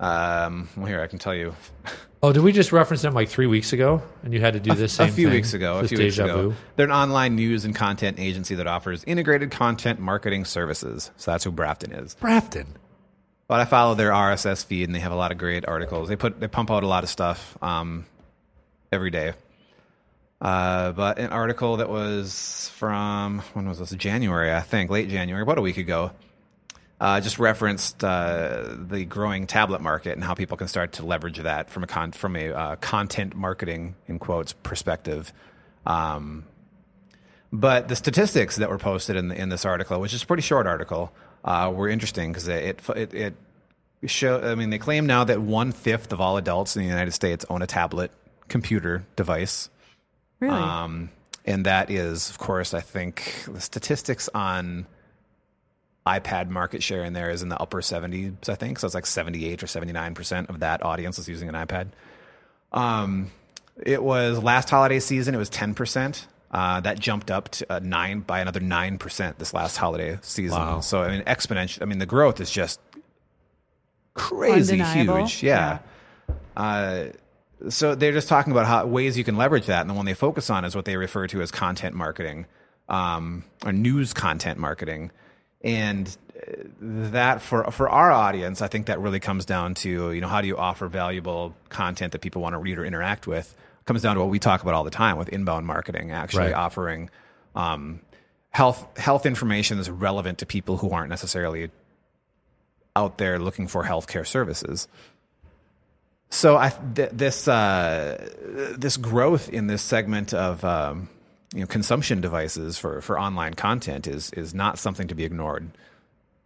Um, 0.00 0.68
well, 0.76 0.86
here 0.86 1.00
I 1.00 1.06
can 1.06 1.18
tell 1.18 1.34
you 1.34 1.54
Oh, 2.20 2.32
did 2.32 2.42
we 2.42 2.50
just 2.50 2.72
reference 2.72 3.02
them 3.02 3.14
like 3.14 3.28
three 3.28 3.46
weeks 3.46 3.72
ago? 3.72 4.02
And 4.24 4.32
you 4.34 4.40
had 4.40 4.54
to 4.54 4.60
do 4.60 4.74
this 4.74 4.94
same 4.94 5.08
a 5.08 5.12
few 5.12 5.28
thing? 5.28 5.34
weeks 5.36 5.54
ago. 5.54 5.78
A 5.78 5.86
few 5.86 5.98
weeks 5.98 6.18
ago, 6.18 6.50
vu? 6.50 6.56
they're 6.74 6.86
an 6.86 6.92
online 6.92 7.36
news 7.36 7.64
and 7.64 7.74
content 7.76 8.18
agency 8.18 8.56
that 8.56 8.66
offers 8.66 9.04
integrated 9.04 9.52
content 9.52 10.00
marketing 10.00 10.44
services. 10.44 11.12
So 11.16 11.30
that's 11.30 11.44
who 11.44 11.52
Brafton 11.52 11.92
is. 11.92 12.16
Brafton. 12.16 12.76
But 13.46 13.60
I 13.60 13.66
follow 13.66 13.94
their 13.94 14.10
RSS 14.10 14.64
feed, 14.64 14.84
and 14.88 14.94
they 14.94 14.98
have 14.98 15.12
a 15.12 15.16
lot 15.16 15.30
of 15.30 15.38
great 15.38 15.66
articles. 15.66 16.08
They 16.08 16.16
put 16.16 16.40
they 16.40 16.48
pump 16.48 16.72
out 16.72 16.82
a 16.82 16.88
lot 16.88 17.04
of 17.04 17.08
stuff 17.08 17.56
um, 17.62 18.04
every 18.90 19.10
day. 19.10 19.34
Uh, 20.40 20.92
but 20.92 21.18
an 21.18 21.30
article 21.30 21.76
that 21.78 21.88
was 21.88 22.70
from 22.74 23.40
when 23.54 23.68
was 23.68 23.78
this? 23.78 23.90
January, 23.92 24.52
I 24.52 24.60
think, 24.60 24.90
late 24.90 25.08
January, 25.08 25.42
about 25.42 25.58
a 25.58 25.62
week 25.62 25.78
ago. 25.78 26.10
Uh, 27.00 27.20
just 27.20 27.38
referenced 27.38 28.02
uh, 28.02 28.74
the 28.76 29.04
growing 29.04 29.46
tablet 29.46 29.80
market 29.80 30.14
and 30.14 30.24
how 30.24 30.34
people 30.34 30.56
can 30.56 30.66
start 30.66 30.92
to 30.94 31.06
leverage 31.06 31.38
that 31.38 31.70
from 31.70 31.84
a 31.84 31.86
con- 31.86 32.10
from 32.10 32.34
a 32.34 32.50
uh, 32.50 32.76
content 32.76 33.36
marketing 33.36 33.94
in 34.08 34.18
quotes 34.18 34.52
perspective. 34.52 35.32
Um, 35.86 36.44
but 37.52 37.86
the 37.88 37.94
statistics 37.94 38.56
that 38.56 38.68
were 38.68 38.78
posted 38.78 39.14
in 39.14 39.28
the, 39.28 39.40
in 39.40 39.48
this 39.48 39.64
article, 39.64 40.00
which 40.00 40.12
is 40.12 40.24
a 40.24 40.26
pretty 40.26 40.42
short 40.42 40.66
article, 40.66 41.12
uh, 41.44 41.72
were 41.72 41.88
interesting 41.88 42.32
because 42.32 42.48
it 42.48 42.80
it, 42.96 43.14
it 43.14 43.34
show. 44.06 44.40
I 44.40 44.54
mean, 44.56 44.70
they 44.70 44.78
claim 44.78 45.06
now 45.06 45.24
that 45.24 45.40
one 45.40 45.72
fifth 45.72 46.12
of 46.12 46.20
all 46.20 46.36
adults 46.36 46.76
in 46.76 46.82
the 46.82 46.88
United 46.88 47.12
States 47.12 47.44
own 47.48 47.62
a 47.62 47.66
tablet 47.66 48.10
computer 48.48 49.04
device. 49.16 49.70
really, 50.40 50.54
Um, 50.54 51.10
and 51.44 51.64
that 51.66 51.90
is, 51.90 52.28
of 52.28 52.38
course, 52.38 52.74
I 52.74 52.80
think 52.80 53.44
the 53.46 53.60
statistics 53.60 54.28
on 54.34 54.86
iPad 56.08 56.48
market 56.48 56.82
share 56.82 57.04
in 57.04 57.12
there 57.12 57.30
is 57.30 57.42
in 57.42 57.48
the 57.48 57.60
upper 57.60 57.80
70s, 57.80 58.48
I 58.48 58.54
think. 58.54 58.78
So 58.78 58.86
it's 58.86 58.94
like 58.94 59.06
78 59.06 59.62
or 59.62 59.66
79% 59.66 60.48
of 60.48 60.60
that 60.60 60.82
audience 60.82 61.18
is 61.18 61.28
using 61.28 61.48
an 61.48 61.54
iPad. 61.54 61.88
Um, 62.72 63.30
it 63.76 64.02
was 64.02 64.42
last 64.42 64.70
holiday 64.70 65.00
season, 65.00 65.34
it 65.34 65.38
was 65.38 65.50
10%. 65.50 66.26
Uh, 66.50 66.80
that 66.80 66.98
jumped 66.98 67.30
up 67.30 67.50
to 67.50 67.72
uh, 67.72 67.78
nine 67.82 68.20
by 68.20 68.40
another 68.40 68.60
9% 68.60 69.36
this 69.36 69.52
last 69.52 69.76
holiday 69.76 70.18
season. 70.22 70.58
Wow. 70.58 70.80
So, 70.80 71.02
I 71.02 71.10
mean, 71.10 71.22
exponential. 71.24 71.82
I 71.82 71.84
mean, 71.84 71.98
the 71.98 72.06
growth 72.06 72.40
is 72.40 72.50
just 72.50 72.80
crazy 74.14 74.80
Undeniable. 74.80 75.26
huge. 75.26 75.42
Yeah. 75.42 75.80
Uh, 76.56 77.06
so 77.68 77.94
they're 77.94 78.12
just 78.12 78.28
talking 78.28 78.52
about 78.52 78.66
how 78.66 78.86
ways 78.86 79.18
you 79.18 79.24
can 79.24 79.36
leverage 79.36 79.66
that, 79.66 79.80
and 79.82 79.90
the 79.90 79.94
one 79.94 80.06
they 80.06 80.14
focus 80.14 80.48
on 80.48 80.64
is 80.64 80.76
what 80.76 80.84
they 80.84 80.96
refer 80.96 81.26
to 81.26 81.42
as 81.42 81.50
content 81.50 81.94
marketing, 81.94 82.46
um, 82.88 83.44
or 83.64 83.72
news 83.72 84.12
content 84.14 84.58
marketing, 84.58 85.10
and 85.62 86.06
uh, 86.36 86.52
that 86.80 87.42
for 87.42 87.64
for 87.70 87.88
our 87.88 88.10
audience, 88.12 88.62
I 88.62 88.68
think 88.68 88.86
that 88.86 89.00
really 89.00 89.20
comes 89.20 89.44
down 89.44 89.74
to 89.74 90.12
you 90.12 90.20
know 90.20 90.28
how 90.28 90.40
do 90.40 90.46
you 90.48 90.56
offer 90.56 90.88
valuable 90.88 91.54
content 91.68 92.12
that 92.12 92.20
people 92.20 92.42
want 92.42 92.54
to 92.54 92.58
read 92.58 92.78
or 92.78 92.84
interact 92.84 93.26
with. 93.26 93.54
comes 93.84 94.02
down 94.02 94.14
to 94.16 94.20
what 94.20 94.30
we 94.30 94.38
talk 94.38 94.62
about 94.62 94.74
all 94.74 94.84
the 94.84 94.90
time 94.90 95.16
with 95.18 95.28
inbound 95.30 95.66
marketing, 95.66 96.10
actually 96.12 96.44
Right. 96.44 96.54
offering 96.54 97.10
um, 97.54 98.00
health 98.50 98.86
health 98.98 99.26
information 99.26 99.78
that's 99.78 99.88
relevant 99.88 100.38
to 100.38 100.46
people 100.46 100.76
who 100.76 100.90
aren't 100.90 101.10
necessarily 101.10 101.70
out 102.94 103.18
there 103.18 103.38
looking 103.38 103.66
for 103.68 103.84
healthcare 103.84 104.26
services. 104.26 104.86
So 106.30 106.56
I 106.58 106.70
th- 106.94 107.10
this 107.12 107.48
uh, 107.48 108.28
this 108.76 108.96
growth 108.98 109.48
in 109.48 109.66
this 109.66 109.80
segment 109.82 110.34
of 110.34 110.62
um, 110.64 111.08
you 111.54 111.60
know 111.60 111.66
consumption 111.66 112.20
devices 112.20 112.78
for, 112.78 113.00
for 113.00 113.18
online 113.18 113.54
content 113.54 114.06
is 114.06 114.30
is 114.32 114.54
not 114.54 114.78
something 114.78 115.08
to 115.08 115.14
be 115.14 115.24
ignored. 115.24 115.70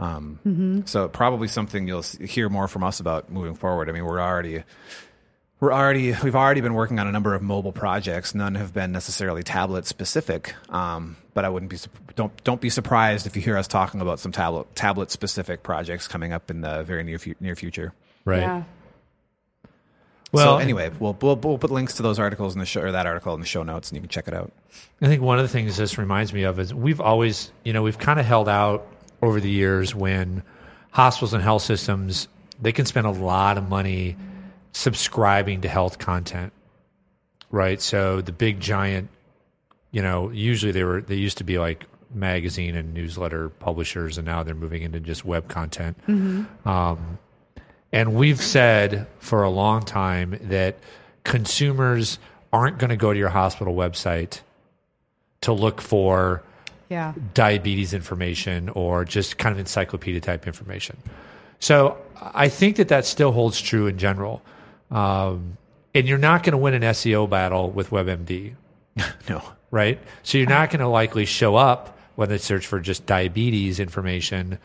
Um, 0.00 0.82
So 0.86 1.08
probably 1.08 1.48
something 1.48 1.86
you'll 1.86 2.02
hear 2.02 2.48
more 2.48 2.66
from 2.68 2.82
us 2.82 3.00
about 3.00 3.30
moving 3.30 3.54
forward. 3.54 3.88
I 3.88 3.92
mean, 3.92 4.04
we're 4.04 4.20
already 4.20 4.64
we're 5.60 5.72
already 5.72 6.12
we've 6.24 6.34
already 6.34 6.60
been 6.60 6.74
working 6.74 6.98
on 6.98 7.06
a 7.06 7.12
number 7.12 7.34
of 7.34 7.42
mobile 7.42 7.70
projects. 7.72 8.34
None 8.34 8.56
have 8.56 8.74
been 8.74 8.90
necessarily 8.90 9.44
tablet 9.44 9.86
specific, 9.86 10.54
um, 10.70 11.16
but 11.34 11.44
I 11.44 11.48
wouldn't 11.50 11.70
be 11.70 11.78
don't 12.16 12.32
don't 12.42 12.60
be 12.60 12.68
surprised 12.70 13.26
if 13.28 13.36
you 13.36 13.42
hear 13.42 13.56
us 13.56 13.68
talking 13.68 14.00
about 14.00 14.18
some 14.18 14.32
tablet 14.32 14.74
tablet 14.74 15.12
specific 15.12 15.62
projects 15.62 16.08
coming 16.08 16.32
up 16.32 16.50
in 16.50 16.62
the 16.62 16.82
very 16.82 17.04
near 17.04 17.18
fu- 17.18 17.34
near 17.38 17.54
future. 17.54 17.92
Right. 18.24 18.40
yeah. 18.40 18.64
Well, 20.32 20.56
so 20.56 20.62
anyway, 20.62 20.90
we'll, 20.98 21.16
we'll 21.20 21.36
we'll 21.36 21.58
put 21.58 21.70
links 21.70 21.94
to 21.94 22.02
those 22.02 22.18
articles 22.18 22.54
in 22.54 22.60
the 22.60 22.66
show 22.66 22.80
or 22.80 22.92
that 22.92 23.06
article 23.06 23.34
in 23.34 23.40
the 23.40 23.46
show 23.46 23.62
notes, 23.62 23.90
and 23.90 23.96
you 23.96 24.00
can 24.00 24.08
check 24.08 24.28
it 24.28 24.34
out. 24.34 24.50
I 25.02 25.06
think 25.06 25.20
one 25.20 25.38
of 25.38 25.44
the 25.44 25.48
things 25.48 25.76
this 25.76 25.98
reminds 25.98 26.32
me 26.32 26.44
of 26.44 26.58
is 26.58 26.72
we've 26.72 27.00
always, 27.00 27.52
you 27.64 27.72
know, 27.72 27.82
we've 27.82 27.98
kind 27.98 28.18
of 28.18 28.24
held 28.24 28.48
out 28.48 28.86
over 29.20 29.40
the 29.40 29.50
years 29.50 29.94
when 29.94 30.42
hospitals 30.92 31.34
and 31.34 31.42
health 31.42 31.62
systems 31.62 32.28
they 32.60 32.72
can 32.72 32.86
spend 32.86 33.06
a 33.06 33.10
lot 33.10 33.58
of 33.58 33.68
money 33.68 34.16
subscribing 34.72 35.60
to 35.62 35.68
health 35.68 35.98
content, 35.98 36.52
right? 37.50 37.80
So 37.80 38.20
the 38.20 38.32
big 38.32 38.60
giant, 38.60 39.10
you 39.90 40.00
know, 40.00 40.30
usually 40.30 40.72
they 40.72 40.84
were 40.84 41.02
they 41.02 41.16
used 41.16 41.38
to 41.38 41.44
be 41.44 41.58
like 41.58 41.86
magazine 42.14 42.74
and 42.76 42.94
newsletter 42.94 43.48
publishers, 43.48 44.16
and 44.16 44.24
now 44.26 44.42
they're 44.42 44.54
moving 44.54 44.82
into 44.82 45.00
just 45.00 45.24
web 45.24 45.48
content. 45.48 45.96
Um, 46.64 47.18
and 47.92 48.14
we've 48.14 48.40
said 48.40 49.06
for 49.18 49.42
a 49.42 49.50
long 49.50 49.82
time 49.82 50.38
that 50.44 50.76
consumers 51.24 52.18
aren't 52.52 52.78
going 52.78 52.90
to 52.90 52.96
go 52.96 53.12
to 53.12 53.18
your 53.18 53.28
hospital 53.28 53.74
website 53.74 54.40
to 55.42 55.52
look 55.52 55.80
for 55.80 56.42
Yeah. 56.88 57.12
diabetes 57.34 57.94
information 57.94 58.68
or 58.70 59.04
just 59.04 59.38
kind 59.38 59.52
of 59.52 59.58
encyclopedia 59.58 60.20
type 60.20 60.46
information. 60.46 60.96
So 61.60 61.96
I 62.20 62.48
think 62.48 62.76
that 62.76 62.88
that 62.88 63.04
still 63.06 63.32
holds 63.32 63.60
true 63.60 63.86
in 63.86 63.98
general. 63.98 64.42
Um, 64.90 65.56
and 65.94 66.06
you're 66.08 66.18
not 66.18 66.42
going 66.42 66.52
to 66.52 66.58
win 66.58 66.74
an 66.74 66.82
SEO 66.82 67.28
battle 67.28 67.70
with 67.70 67.90
WebMD, 67.90 68.54
No. 69.28 69.42
right? 69.70 69.98
So 70.22 70.38
you're 70.38 70.48
not 70.48 70.70
going 70.70 70.80
to 70.80 70.88
likely 70.88 71.24
show 71.24 71.56
up 71.56 71.98
when 72.16 72.28
they 72.28 72.38
search 72.38 72.66
for 72.66 72.78
just 72.80 73.06
diabetes 73.06 73.80
information 73.80 74.58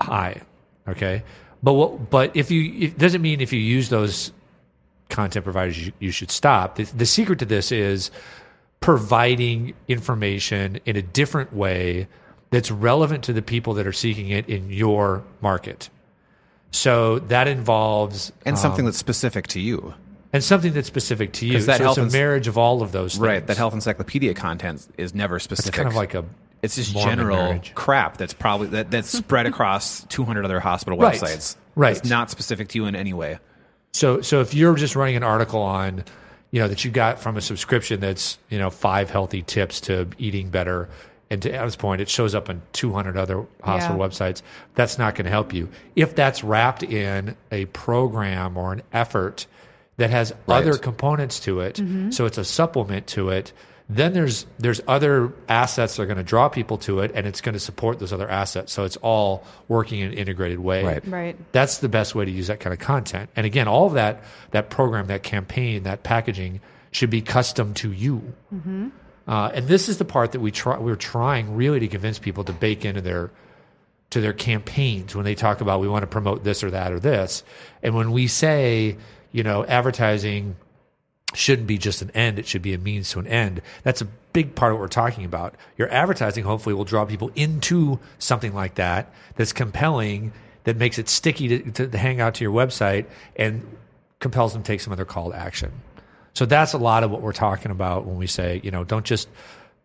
high. 0.00 0.40
Okay. 0.88 1.22
But 1.62 1.74
what, 1.74 2.10
but 2.10 2.36
if 2.36 2.50
you, 2.50 2.86
it 2.86 2.98
doesn't 2.98 3.22
mean 3.22 3.40
if 3.40 3.52
you 3.52 3.60
use 3.60 3.88
those 3.88 4.32
content 5.10 5.44
providers, 5.44 5.86
you, 5.86 5.92
you 5.98 6.10
should 6.10 6.30
stop. 6.30 6.76
The, 6.76 6.84
the 6.84 7.06
secret 7.06 7.38
to 7.40 7.44
this 7.44 7.70
is 7.72 8.10
providing 8.80 9.74
information 9.88 10.80
in 10.86 10.96
a 10.96 11.02
different 11.02 11.52
way 11.52 12.08
that's 12.50 12.70
relevant 12.70 13.24
to 13.24 13.32
the 13.32 13.42
people 13.42 13.74
that 13.74 13.86
are 13.86 13.92
seeking 13.92 14.30
it 14.30 14.48
in 14.48 14.70
your 14.70 15.22
market. 15.40 15.90
So 16.70 17.18
that 17.20 17.46
involves 17.46 18.32
And 18.46 18.58
something 18.58 18.80
um, 18.80 18.86
that's 18.86 18.98
specific 18.98 19.46
to 19.48 19.60
you. 19.60 19.94
and 20.32 20.42
something 20.42 20.72
that's 20.72 20.86
specific 20.86 21.32
to 21.34 21.46
you. 21.46 21.60
that 21.62 21.78
so 21.78 21.88
it's 21.90 21.98
a 21.98 22.06
marriage 22.06 22.48
of 22.48 22.56
all 22.56 22.82
of 22.82 22.92
those 22.92 23.14
things. 23.14 23.20
Right. 23.20 23.46
That 23.46 23.56
health 23.56 23.74
encyclopedia 23.74 24.34
content 24.34 24.86
is 24.96 25.14
never 25.14 25.38
specific. 25.38 25.68
It's 25.68 25.76
kind 25.76 25.88
of 25.88 25.94
like 25.94 26.14
a 26.14 26.24
it's 26.62 26.76
just 26.76 26.92
Mormon 26.94 27.10
general 27.18 27.36
marriage. 27.36 27.72
crap 27.74 28.16
that's 28.16 28.34
probably 28.34 28.68
that, 28.68 28.90
that's 28.90 29.08
spread 29.18 29.46
across 29.46 30.04
200 30.04 30.44
other 30.44 30.60
hospital 30.60 30.98
Right. 30.98 31.18
websites. 31.20 31.56
Right. 31.74 31.96
It's 31.96 32.08
not 32.08 32.30
specific 32.30 32.68
to 32.68 32.78
you 32.78 32.86
in 32.86 32.94
any 32.96 33.12
way. 33.12 33.38
So 33.92 34.20
so 34.20 34.40
if 34.40 34.54
you're 34.54 34.74
just 34.74 34.94
running 34.96 35.16
an 35.16 35.22
article 35.22 35.60
on, 35.62 36.04
you 36.50 36.60
know, 36.60 36.68
that 36.68 36.84
you 36.84 36.90
got 36.90 37.20
from 37.20 37.36
a 37.36 37.40
subscription 37.40 38.00
that's, 38.00 38.38
you 38.48 38.58
know, 38.58 38.70
five 38.70 39.10
healthy 39.10 39.42
tips 39.42 39.80
to 39.82 40.08
eating 40.18 40.50
better, 40.50 40.88
and 41.30 41.40
to 41.42 41.54
Adam's 41.54 41.76
point, 41.76 42.00
it 42.00 42.08
shows 42.08 42.34
up 42.34 42.50
on 42.50 42.60
200 42.72 43.16
other 43.16 43.46
hospital 43.62 43.98
Yeah. 43.98 44.06
websites, 44.08 44.42
that's 44.74 44.98
not 44.98 45.14
going 45.14 45.26
to 45.26 45.30
help 45.30 45.52
you. 45.54 45.68
If 45.94 46.14
that's 46.16 46.42
wrapped 46.42 46.82
in 46.82 47.36
a 47.52 47.66
program 47.66 48.56
or 48.56 48.72
an 48.72 48.82
effort 48.92 49.46
that 49.96 50.10
has 50.10 50.32
Right. 50.46 50.58
other 50.58 50.76
components 50.76 51.38
to 51.40 51.60
it, 51.60 51.76
mm-hmm. 51.76 52.10
so 52.10 52.26
it's 52.26 52.38
a 52.38 52.44
supplement 52.44 53.06
to 53.08 53.30
it, 53.30 53.52
then 53.90 54.12
there's 54.12 54.46
there's 54.58 54.80
other 54.86 55.32
assets 55.48 55.96
that 55.96 56.02
are 56.02 56.06
going 56.06 56.16
to 56.16 56.22
draw 56.22 56.48
people 56.48 56.78
to 56.78 57.00
it, 57.00 57.10
and 57.14 57.26
it's 57.26 57.40
going 57.40 57.54
to 57.54 57.60
support 57.60 57.98
those 57.98 58.12
other 58.12 58.28
assets. 58.28 58.72
So 58.72 58.84
it's 58.84 58.96
all 58.98 59.44
working 59.66 60.00
in 60.00 60.12
an 60.12 60.14
integrated 60.14 60.60
way. 60.60 60.84
Right. 60.84 61.06
Right. 61.06 61.52
That's 61.52 61.78
the 61.78 61.88
best 61.88 62.14
way 62.14 62.24
to 62.24 62.30
use 62.30 62.46
that 62.46 62.60
kind 62.60 62.72
of 62.72 62.78
content. 62.78 63.30
And 63.34 63.46
again, 63.46 63.66
all 63.66 63.86
of 63.86 63.94
that 63.94 64.22
that 64.52 64.70
program, 64.70 65.08
that 65.08 65.24
campaign, 65.24 65.82
that 65.82 66.04
packaging 66.04 66.60
should 66.92 67.10
be 67.10 67.20
custom 67.20 67.74
to 67.74 67.90
you. 67.92 68.32
Uh, 69.26 69.50
and 69.54 69.66
this 69.68 69.88
is 69.88 69.98
the 69.98 70.04
part 70.04 70.32
that 70.32 70.40
we 70.40 70.50
try. 70.50 70.78
We're 70.78 70.96
trying 70.96 71.56
really 71.56 71.80
to 71.80 71.88
convince 71.88 72.18
people 72.18 72.44
to 72.44 72.52
bake 72.52 72.84
into 72.84 73.00
their 73.00 73.30
to 74.10 74.20
their 74.20 74.32
campaigns 74.32 75.14
when 75.14 75.24
they 75.24 75.34
talk 75.34 75.60
about 75.60 75.80
we 75.80 75.88
want 75.88 76.02
to 76.02 76.08
promote 76.08 76.44
this 76.44 76.64
or 76.64 76.70
that 76.70 76.92
or 76.92 77.00
this. 77.00 77.44
And 77.82 77.94
when 77.94 78.12
we 78.12 78.26
say, 78.26 78.96
you 79.32 79.42
know, 79.42 79.64
advertising 79.64 80.56
shouldn't 81.34 81.66
be 81.66 81.78
just 81.78 82.02
an 82.02 82.10
end, 82.10 82.38
it 82.38 82.46
should 82.46 82.62
be 82.62 82.74
a 82.74 82.78
means 82.78 83.10
to 83.10 83.18
an 83.18 83.26
end. 83.26 83.62
That's 83.82 84.00
a 84.00 84.08
big 84.32 84.54
part 84.54 84.72
of 84.72 84.78
what 84.78 84.82
we're 84.82 84.88
talking 84.88 85.24
about. 85.24 85.54
Your 85.76 85.92
advertising 85.92 86.44
hopefully 86.44 86.74
will 86.74 86.84
draw 86.84 87.04
people 87.04 87.30
into 87.34 87.98
something 88.18 88.54
like 88.54 88.76
that 88.76 89.12
that's 89.36 89.52
compelling, 89.52 90.32
that 90.64 90.76
makes 90.76 90.98
it 90.98 91.08
sticky 91.08 91.62
to, 91.62 91.88
to 91.88 91.98
hang 91.98 92.20
out 92.20 92.34
to 92.34 92.44
your 92.44 92.52
website 92.52 93.06
and 93.36 93.66
compels 94.18 94.52
them 94.52 94.62
to 94.62 94.66
take 94.66 94.80
some 94.80 94.92
other 94.92 95.04
call 95.04 95.30
to 95.30 95.36
action. 95.36 95.72
So 96.34 96.46
that's 96.46 96.72
a 96.72 96.78
lot 96.78 97.02
of 97.02 97.10
what 97.10 97.22
we're 97.22 97.32
talking 97.32 97.70
about 97.70 98.06
when 98.06 98.16
we 98.16 98.26
say, 98.26 98.60
you 98.62 98.70
know, 98.70 98.84
don't 98.84 99.04
just 99.04 99.28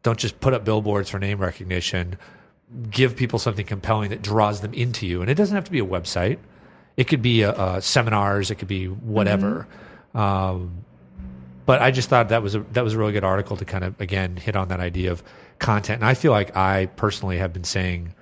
don't 0.04 0.20
just 0.20 0.40
put 0.40 0.54
up 0.54 0.64
billboards 0.64 1.10
for 1.10 1.18
name 1.18 1.40
recognition. 1.40 2.18
Give 2.90 3.16
people 3.16 3.40
something 3.40 3.66
compelling 3.66 4.10
that 4.10 4.22
draws 4.22 4.62
them 4.62 4.74
into 4.74 5.08
you, 5.08 5.22
and 5.22 5.30
it 5.30 5.36
doesn't 5.36 5.56
have 5.56 5.66
to 5.66 5.72
be 5.72 5.80
a 5.80 5.86
website. 5.86 6.38
It 6.98 7.08
could 7.08 7.22
be 7.22 7.42
a, 7.42 7.52
a 7.52 7.82
seminars. 7.82 8.52
It 8.52 8.56
could 8.56 8.68
be 8.68 8.86
whatever. 8.86 9.68
Um, 10.14 10.85
but 11.66 11.82
I 11.82 11.92
just 11.92 12.10
thought 12.10 12.30
that 12.30 12.44
was 12.44 12.56
a 12.56 12.60
that 12.74 12.84
was 12.84 12.94
a 12.94 12.98
really 12.98 13.14
good 13.14 13.24
article 13.24 13.58
to 13.58 13.66
kind 13.66 13.84
of 13.84 14.00
again 14.00 14.38
hit 14.38 14.56
on 14.56 14.68
that 14.70 14.80
idea 14.80 15.12
of 15.12 15.24
content. 15.60 16.02
And 16.02 16.10
I 16.10 16.14
feel 16.14 16.32
like 16.32 16.56
I 16.56 16.86
personally 16.88 17.38
have 17.38 17.54
been 17.54 17.64
saying 17.64 18.14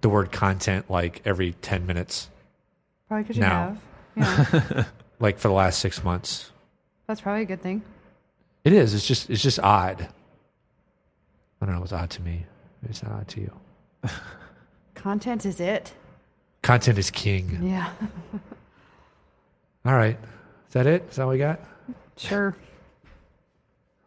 the 0.00 0.08
word 0.08 0.32
content 0.32 0.90
like 0.90 1.22
every 1.24 1.52
ten 1.52 1.86
minutes, 1.86 2.28
Probably 3.08 3.22
because 3.24 3.36
you 3.36 3.42
Now. 3.42 3.76
have. 4.16 4.52
Yeah. 4.74 4.84
like 5.20 5.38
for 5.38 5.48
the 5.48 5.54
last 5.54 5.78
six 5.80 6.02
months. 6.02 6.50
That's 7.06 7.20
probably 7.20 7.42
a 7.42 7.46
good 7.46 7.62
thing. 7.62 7.82
It 8.64 8.72
is. 8.72 8.94
It's 8.94 9.06
just 9.06 9.30
it's 9.30 9.42
just 9.42 9.58
odd. 9.60 10.08
I 11.60 11.66
don't 11.66 11.76
know. 11.76 11.82
It's 11.82 11.92
odd 11.92 12.10
to 12.10 12.22
me. 12.22 12.46
It's 12.88 13.02
not 13.02 13.12
odd 13.12 13.28
to 13.28 13.40
you. 13.40 13.52
Content 14.94 15.46
is 15.46 15.60
it. 15.60 15.92
Content 16.62 16.98
is 16.98 17.10
king. 17.10 17.60
Yeah. 17.62 17.90
All 19.84 19.94
right. 19.94 20.16
Is 20.68 20.74
that 20.74 20.86
it? 20.86 21.04
Is 21.10 21.16
that 21.16 21.22
all 21.22 21.28
we 21.28 21.38
got? 21.38 21.60
Sure. 22.16 22.54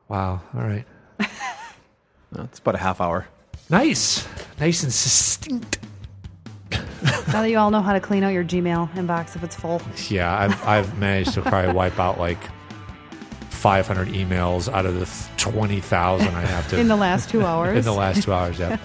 Wow. 0.07 0.41
All 0.53 0.61
right. 0.61 0.85
Uh, 2.37 2.43
It's 2.43 2.59
about 2.59 2.75
a 2.75 2.79
half 2.79 2.99
hour. 2.99 3.27
Nice. 3.69 4.27
Nice 4.59 4.83
and 4.83 4.91
succinct. 4.91 5.79
now 6.71 6.81
that 7.41 7.49
you 7.49 7.57
all 7.57 7.71
know 7.71 7.81
how 7.81 7.93
to 7.93 7.99
clean 8.01 8.23
out 8.23 8.33
your 8.33 8.43
Gmail 8.43 8.91
inbox 8.93 9.37
if 9.37 9.43
it's 9.43 9.55
full. 9.55 9.81
Yeah, 10.09 10.37
I've 10.37 10.67
I've 10.67 10.97
managed 10.99 11.33
to 11.35 11.41
probably 11.41 11.71
wipe 11.71 11.97
out 11.97 12.19
like 12.19 12.39
500 13.51 14.09
emails 14.09 14.69
out 14.71 14.85
of 14.85 14.95
the 14.99 15.05
20,000 15.37 16.27
I 16.27 16.41
have 16.41 16.67
to 16.71 16.79
In 16.79 16.89
the 16.89 16.95
last 16.97 17.29
two 17.29 17.45
hours. 17.45 17.77
in 17.77 17.85
the 17.85 17.93
last 17.93 18.23
two 18.23 18.33
hours. 18.33 18.59
Yeah. 18.59 18.77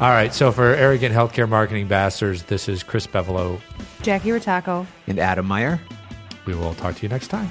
All 0.00 0.10
right. 0.10 0.34
So 0.34 0.50
for 0.50 0.74
arrogant 0.74 1.14
healthcare 1.14 1.48
marketing 1.48 1.86
bastards, 1.86 2.42
this 2.44 2.68
is 2.68 2.82
Chris 2.82 3.06
Bevolo. 3.06 3.60
Jackie 4.02 4.30
Rataco. 4.30 4.86
And 5.06 5.20
Adam 5.20 5.46
Meyer. 5.46 5.78
We 6.46 6.54
will 6.56 6.74
talk 6.74 6.96
to 6.96 7.02
you 7.02 7.08
next 7.08 7.28
time. 7.28 7.48